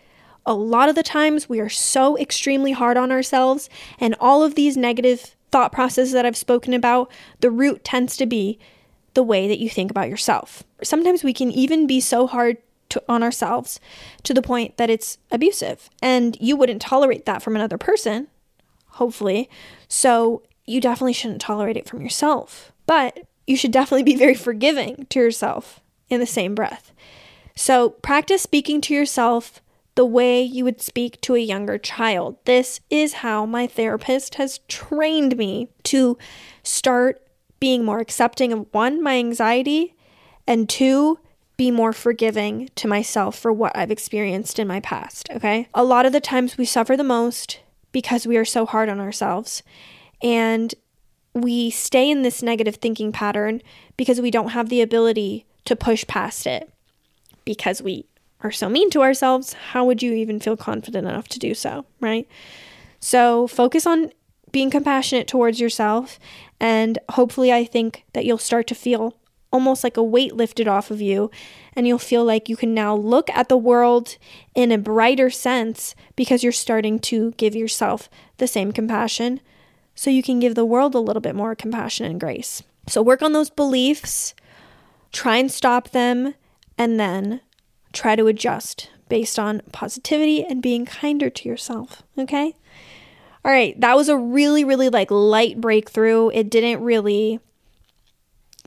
A 0.45 0.53
lot 0.53 0.89
of 0.89 0.95
the 0.95 1.03
times 1.03 1.49
we 1.49 1.59
are 1.59 1.69
so 1.69 2.17
extremely 2.17 2.71
hard 2.71 2.97
on 2.97 3.11
ourselves, 3.11 3.69
and 3.99 4.15
all 4.19 4.43
of 4.43 4.55
these 4.55 4.77
negative 4.77 5.35
thought 5.51 5.71
processes 5.71 6.11
that 6.11 6.25
I've 6.25 6.37
spoken 6.37 6.73
about, 6.73 7.11
the 7.39 7.49
root 7.49 7.83
tends 7.83 8.15
to 8.17 8.25
be 8.25 8.59
the 9.13 9.23
way 9.23 9.47
that 9.47 9.59
you 9.59 9.69
think 9.69 9.89
about 9.89 10.09
yourself. 10.09 10.63
Sometimes 10.83 11.23
we 11.23 11.33
can 11.33 11.51
even 11.51 11.87
be 11.87 11.99
so 11.99 12.27
hard 12.27 12.57
to, 12.89 13.01
on 13.09 13.23
ourselves 13.23 13.79
to 14.23 14.33
the 14.33 14.41
point 14.41 14.77
that 14.77 14.89
it's 14.89 15.17
abusive, 15.31 15.89
and 16.01 16.37
you 16.39 16.55
wouldn't 16.55 16.81
tolerate 16.81 17.25
that 17.25 17.41
from 17.41 17.55
another 17.55 17.77
person, 17.77 18.27
hopefully. 18.89 19.49
So 19.87 20.43
you 20.65 20.81
definitely 20.81 21.13
shouldn't 21.13 21.41
tolerate 21.41 21.77
it 21.77 21.87
from 21.87 22.01
yourself. 22.01 22.71
But 22.85 23.19
you 23.47 23.57
should 23.57 23.71
definitely 23.71 24.03
be 24.03 24.15
very 24.15 24.35
forgiving 24.35 25.07
to 25.09 25.19
yourself 25.19 25.79
in 26.09 26.19
the 26.19 26.25
same 26.27 26.53
breath. 26.53 26.91
So 27.55 27.91
practice 27.91 28.41
speaking 28.41 28.81
to 28.81 28.93
yourself 28.93 29.61
the 29.95 30.05
way 30.05 30.41
you 30.41 30.63
would 30.63 30.81
speak 30.81 31.19
to 31.21 31.35
a 31.35 31.39
younger 31.39 31.77
child. 31.77 32.37
This 32.45 32.81
is 32.89 33.13
how 33.13 33.45
my 33.45 33.65
therapist 33.65 34.35
has 34.35 34.59
trained 34.67 35.37
me 35.37 35.69
to 35.83 36.17
start 36.63 37.21
being 37.59 37.83
more 37.85 37.99
accepting 37.99 38.51
of 38.51 38.67
one, 38.71 39.01
my 39.01 39.17
anxiety, 39.17 39.95
and 40.45 40.69
two, 40.69 41.19
be 41.57 41.71
more 41.71 41.93
forgiving 41.93 42.69
to 42.75 42.87
myself 42.87 43.37
for 43.37 43.51
what 43.53 43.75
I've 43.75 43.91
experienced 43.91 44.59
in 44.59 44.67
my 44.67 44.81
past. 44.81 45.29
Okay. 45.31 45.69
A 45.73 45.83
lot 45.83 46.05
of 46.05 46.11
the 46.11 46.19
times 46.19 46.57
we 46.57 46.65
suffer 46.65 46.97
the 46.97 47.03
most 47.03 47.61
because 47.93 48.27
we 48.27 48.35
are 48.35 48.45
so 48.45 48.65
hard 48.65 48.89
on 48.89 48.99
ourselves. 48.99 49.63
And 50.21 50.75
we 51.33 51.69
stay 51.69 52.09
in 52.09 52.23
this 52.23 52.43
negative 52.43 52.75
thinking 52.75 53.13
pattern 53.13 53.61
because 53.95 54.19
we 54.19 54.31
don't 54.31 54.49
have 54.49 54.67
the 54.67 54.81
ability 54.81 55.45
to 55.63 55.75
push 55.75 56.05
past 56.07 56.45
it 56.45 56.71
because 57.45 57.81
we 57.81 58.05
are 58.41 58.51
so 58.51 58.69
mean 58.69 58.89
to 58.91 59.01
ourselves, 59.01 59.53
how 59.53 59.85
would 59.85 60.03
you 60.03 60.13
even 60.13 60.39
feel 60.39 60.57
confident 60.57 61.07
enough 61.07 61.27
to 61.29 61.39
do 61.39 61.53
so, 61.53 61.85
right? 61.99 62.27
So 62.99 63.47
focus 63.47 63.85
on 63.85 64.11
being 64.51 64.69
compassionate 64.69 65.27
towards 65.27 65.59
yourself. 65.59 66.17
And 66.59 66.97
hopefully, 67.09 67.51
I 67.51 67.65
think 67.65 68.05
that 68.13 68.25
you'll 68.25 68.37
start 68.37 68.67
to 68.67 68.75
feel 68.75 69.17
almost 69.51 69.83
like 69.83 69.97
a 69.97 70.03
weight 70.03 70.33
lifted 70.33 70.67
off 70.67 70.91
of 70.91 71.01
you. 71.01 71.29
And 71.75 71.87
you'll 71.87 71.97
feel 71.97 72.23
like 72.23 72.47
you 72.47 72.55
can 72.55 72.73
now 72.73 72.95
look 72.95 73.29
at 73.31 73.49
the 73.49 73.57
world 73.57 74.17
in 74.53 74.71
a 74.71 74.77
brighter 74.77 75.29
sense 75.29 75.93
because 76.15 76.41
you're 76.41 76.51
starting 76.53 76.99
to 76.99 77.31
give 77.33 77.53
yourself 77.53 78.09
the 78.37 78.47
same 78.47 78.71
compassion. 78.71 79.41
So 79.93 80.09
you 80.09 80.23
can 80.23 80.39
give 80.39 80.55
the 80.55 80.65
world 80.65 80.95
a 80.95 80.99
little 80.99 81.21
bit 81.21 81.35
more 81.35 81.53
compassion 81.53 82.05
and 82.05 82.19
grace. 82.19 82.63
So 82.87 83.01
work 83.01 83.21
on 83.21 83.33
those 83.33 83.49
beliefs, 83.49 84.35
try 85.11 85.37
and 85.37 85.51
stop 85.51 85.89
them, 85.89 86.35
and 86.77 86.99
then 86.99 87.41
try 87.95 88.15
to 88.15 88.27
adjust 88.27 88.89
based 89.09 89.39
on 89.39 89.61
positivity 89.71 90.43
and 90.43 90.61
being 90.61 90.85
kinder 90.85 91.29
to 91.29 91.49
yourself. 91.49 92.03
Okay. 92.17 92.55
All 93.43 93.51
right. 93.51 93.79
That 93.79 93.95
was 93.95 94.09
a 94.09 94.17
really, 94.17 94.63
really 94.63 94.89
like 94.89 95.11
light 95.11 95.61
breakthrough. 95.61 96.29
It 96.29 96.49
didn't 96.49 96.81
really 96.81 97.39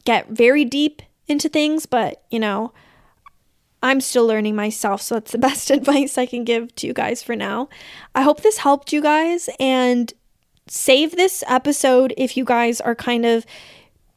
get 0.05 0.29
very 0.29 0.65
deep 0.65 1.03
into 1.27 1.49
things, 1.49 1.87
but 1.87 2.23
you 2.31 2.39
know, 2.41 2.73
I'm 3.83 4.01
still 4.01 4.27
learning 4.27 4.57
myself, 4.57 5.03
so 5.03 5.17
that's 5.17 5.33
the 5.33 5.39
best 5.49 5.71
advice 5.71 6.19
I 6.19 6.27
can 6.27 6.45
give 6.45 6.75
to 6.77 6.87
you 6.87 6.93
guys 6.93 7.23
for 7.23 7.37
now. 7.37 7.69
I 8.15 8.23
hope 8.23 8.41
this 8.41 8.59
helped 8.59 8.93
you 8.93 9.03
guys 9.03 9.49
and 9.61 10.13
save 10.67 11.17
this 11.17 11.43
episode 11.47 12.13
if 12.17 12.37
you 12.37 12.45
guys 12.45 12.81
are 12.81 12.95
kind 12.95 13.25
of 13.25 13.47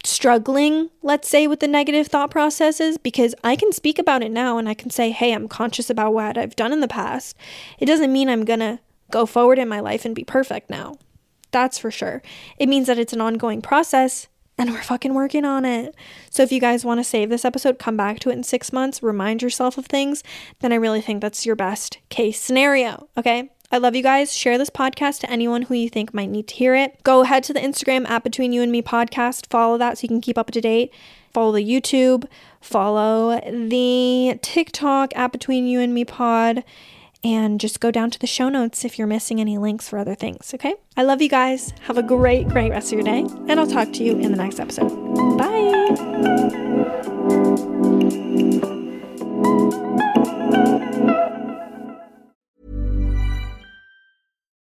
struggling, 0.04 0.90
let's 1.02 1.28
say, 1.28 1.48
with 1.48 1.60
the 1.60 1.68
negative 1.68 2.08
thought 2.08 2.32
processes, 2.32 2.98
because 2.98 3.36
I 3.44 3.56
can 3.56 3.72
speak 3.72 4.00
about 4.00 4.24
it 4.24 4.32
now 4.32 4.58
and 4.58 4.68
I 4.68 4.74
can 4.74 4.90
say, 4.90 5.12
hey, 5.12 5.34
I'm 5.34 5.48
conscious 5.48 5.90
about 5.90 6.14
what 6.14 6.38
I've 6.38 6.56
done 6.56 6.74
in 6.74 6.80
the 6.80 6.88
past. 6.88 7.38
It 7.80 7.86
doesn't 7.86 8.12
mean 8.12 8.30
I'm 8.30 8.46
going 8.46 8.60
to 8.60 8.80
go 9.12 9.26
forward 9.26 9.60
in 9.60 9.68
my 9.68 9.80
life 9.80 10.06
and 10.06 10.16
be 10.16 10.24
perfect 10.24 10.70
now. 10.70 10.98
That's 11.52 11.78
for 11.78 11.92
sure. 11.92 12.22
It 12.58 12.70
means 12.70 12.88
that 12.88 12.98
it's 12.98 13.14
an 13.14 13.22
ongoing 13.22 13.62
process 13.62 14.28
and 14.58 14.72
we're 14.72 14.82
fucking 14.82 15.14
working 15.14 15.44
on 15.44 15.66
it. 15.66 15.96
So 16.30 16.44
if 16.44 16.52
you 16.52 16.62
guys 16.62 16.86
want 16.86 17.00
to 17.00 17.04
save 17.04 17.30
this 17.30 17.46
episode, 17.46 17.80
come 17.80 17.98
back 17.98 18.20
to 18.20 18.30
it 18.30 18.34
in 18.34 18.44
six 18.44 18.72
months, 18.72 19.04
remind 19.04 19.42
yourself 19.42 19.78
of 19.78 19.86
things, 19.86 20.24
then 20.60 20.72
I 20.72 20.76
really 20.76 21.02
think 21.02 21.22
that's 21.22 21.46
your 21.46 21.56
best 21.56 21.98
case 22.10 22.40
scenario. 22.40 23.10
Okay. 23.18 23.52
I 23.72 23.78
love 23.78 23.96
you 23.96 24.04
guys. 24.04 24.36
Share 24.36 24.58
this 24.58 24.70
podcast 24.70 25.20
to 25.22 25.32
anyone 25.32 25.64
who 25.64 25.76
you 25.76 25.90
think 25.90 26.14
might 26.14 26.30
need 26.30 26.48
to 26.50 26.56
hear 26.56 26.76
it. 26.76 27.02
Go 27.04 27.22
ahead 27.22 27.44
to 27.46 27.54
the 27.54 27.62
Instagram 27.62 28.08
at 28.10 28.24
Between 28.24 28.52
You 28.52 28.62
and 28.62 28.72
Me 28.72 28.82
podcast. 28.82 29.48
Follow 29.50 29.78
that 29.78 29.98
so 29.98 30.04
you 30.04 30.10
can 30.10 30.20
keep 30.20 30.38
up 30.38 30.52
to 30.52 30.60
date. 30.60 30.94
Follow 31.32 31.54
the 31.54 31.64
YouTube. 31.64 32.26
Follow 32.60 33.40
the 33.50 34.38
TikTok 34.42 35.16
at 35.16 35.32
Between 35.32 35.68
You 35.68 35.80
and 35.80 35.94
Me 35.94 36.04
pod. 36.04 36.66
And 37.24 37.60
just 37.60 37.80
go 37.80 37.92
down 37.92 38.10
to 38.12 38.20
the 38.20 38.28
show 38.28 38.50
notes 38.50 38.84
if 38.84 38.98
you're 38.98 39.08
missing 39.08 39.40
any 39.40 39.58
links 39.58 39.88
for 39.88 40.00
other 40.00 40.16
things, 40.16 40.54
okay? 40.56 40.74
I 40.98 41.04
love 41.04 41.22
you 41.22 41.30
guys. 41.30 41.72
Have 41.84 42.00
a 42.00 42.04
great, 42.04 42.50
great 42.50 42.72
rest 42.72 42.92
of 42.92 42.94
your 42.94 43.04
day. 43.04 43.20
And 43.48 43.60
I'll 43.60 43.68
talk 43.68 43.94
to 43.94 44.04
you 44.04 44.18
in 44.18 44.32
the 44.32 44.38
next 44.38 44.60
episode. 44.60 44.90
Bye. 45.38 45.68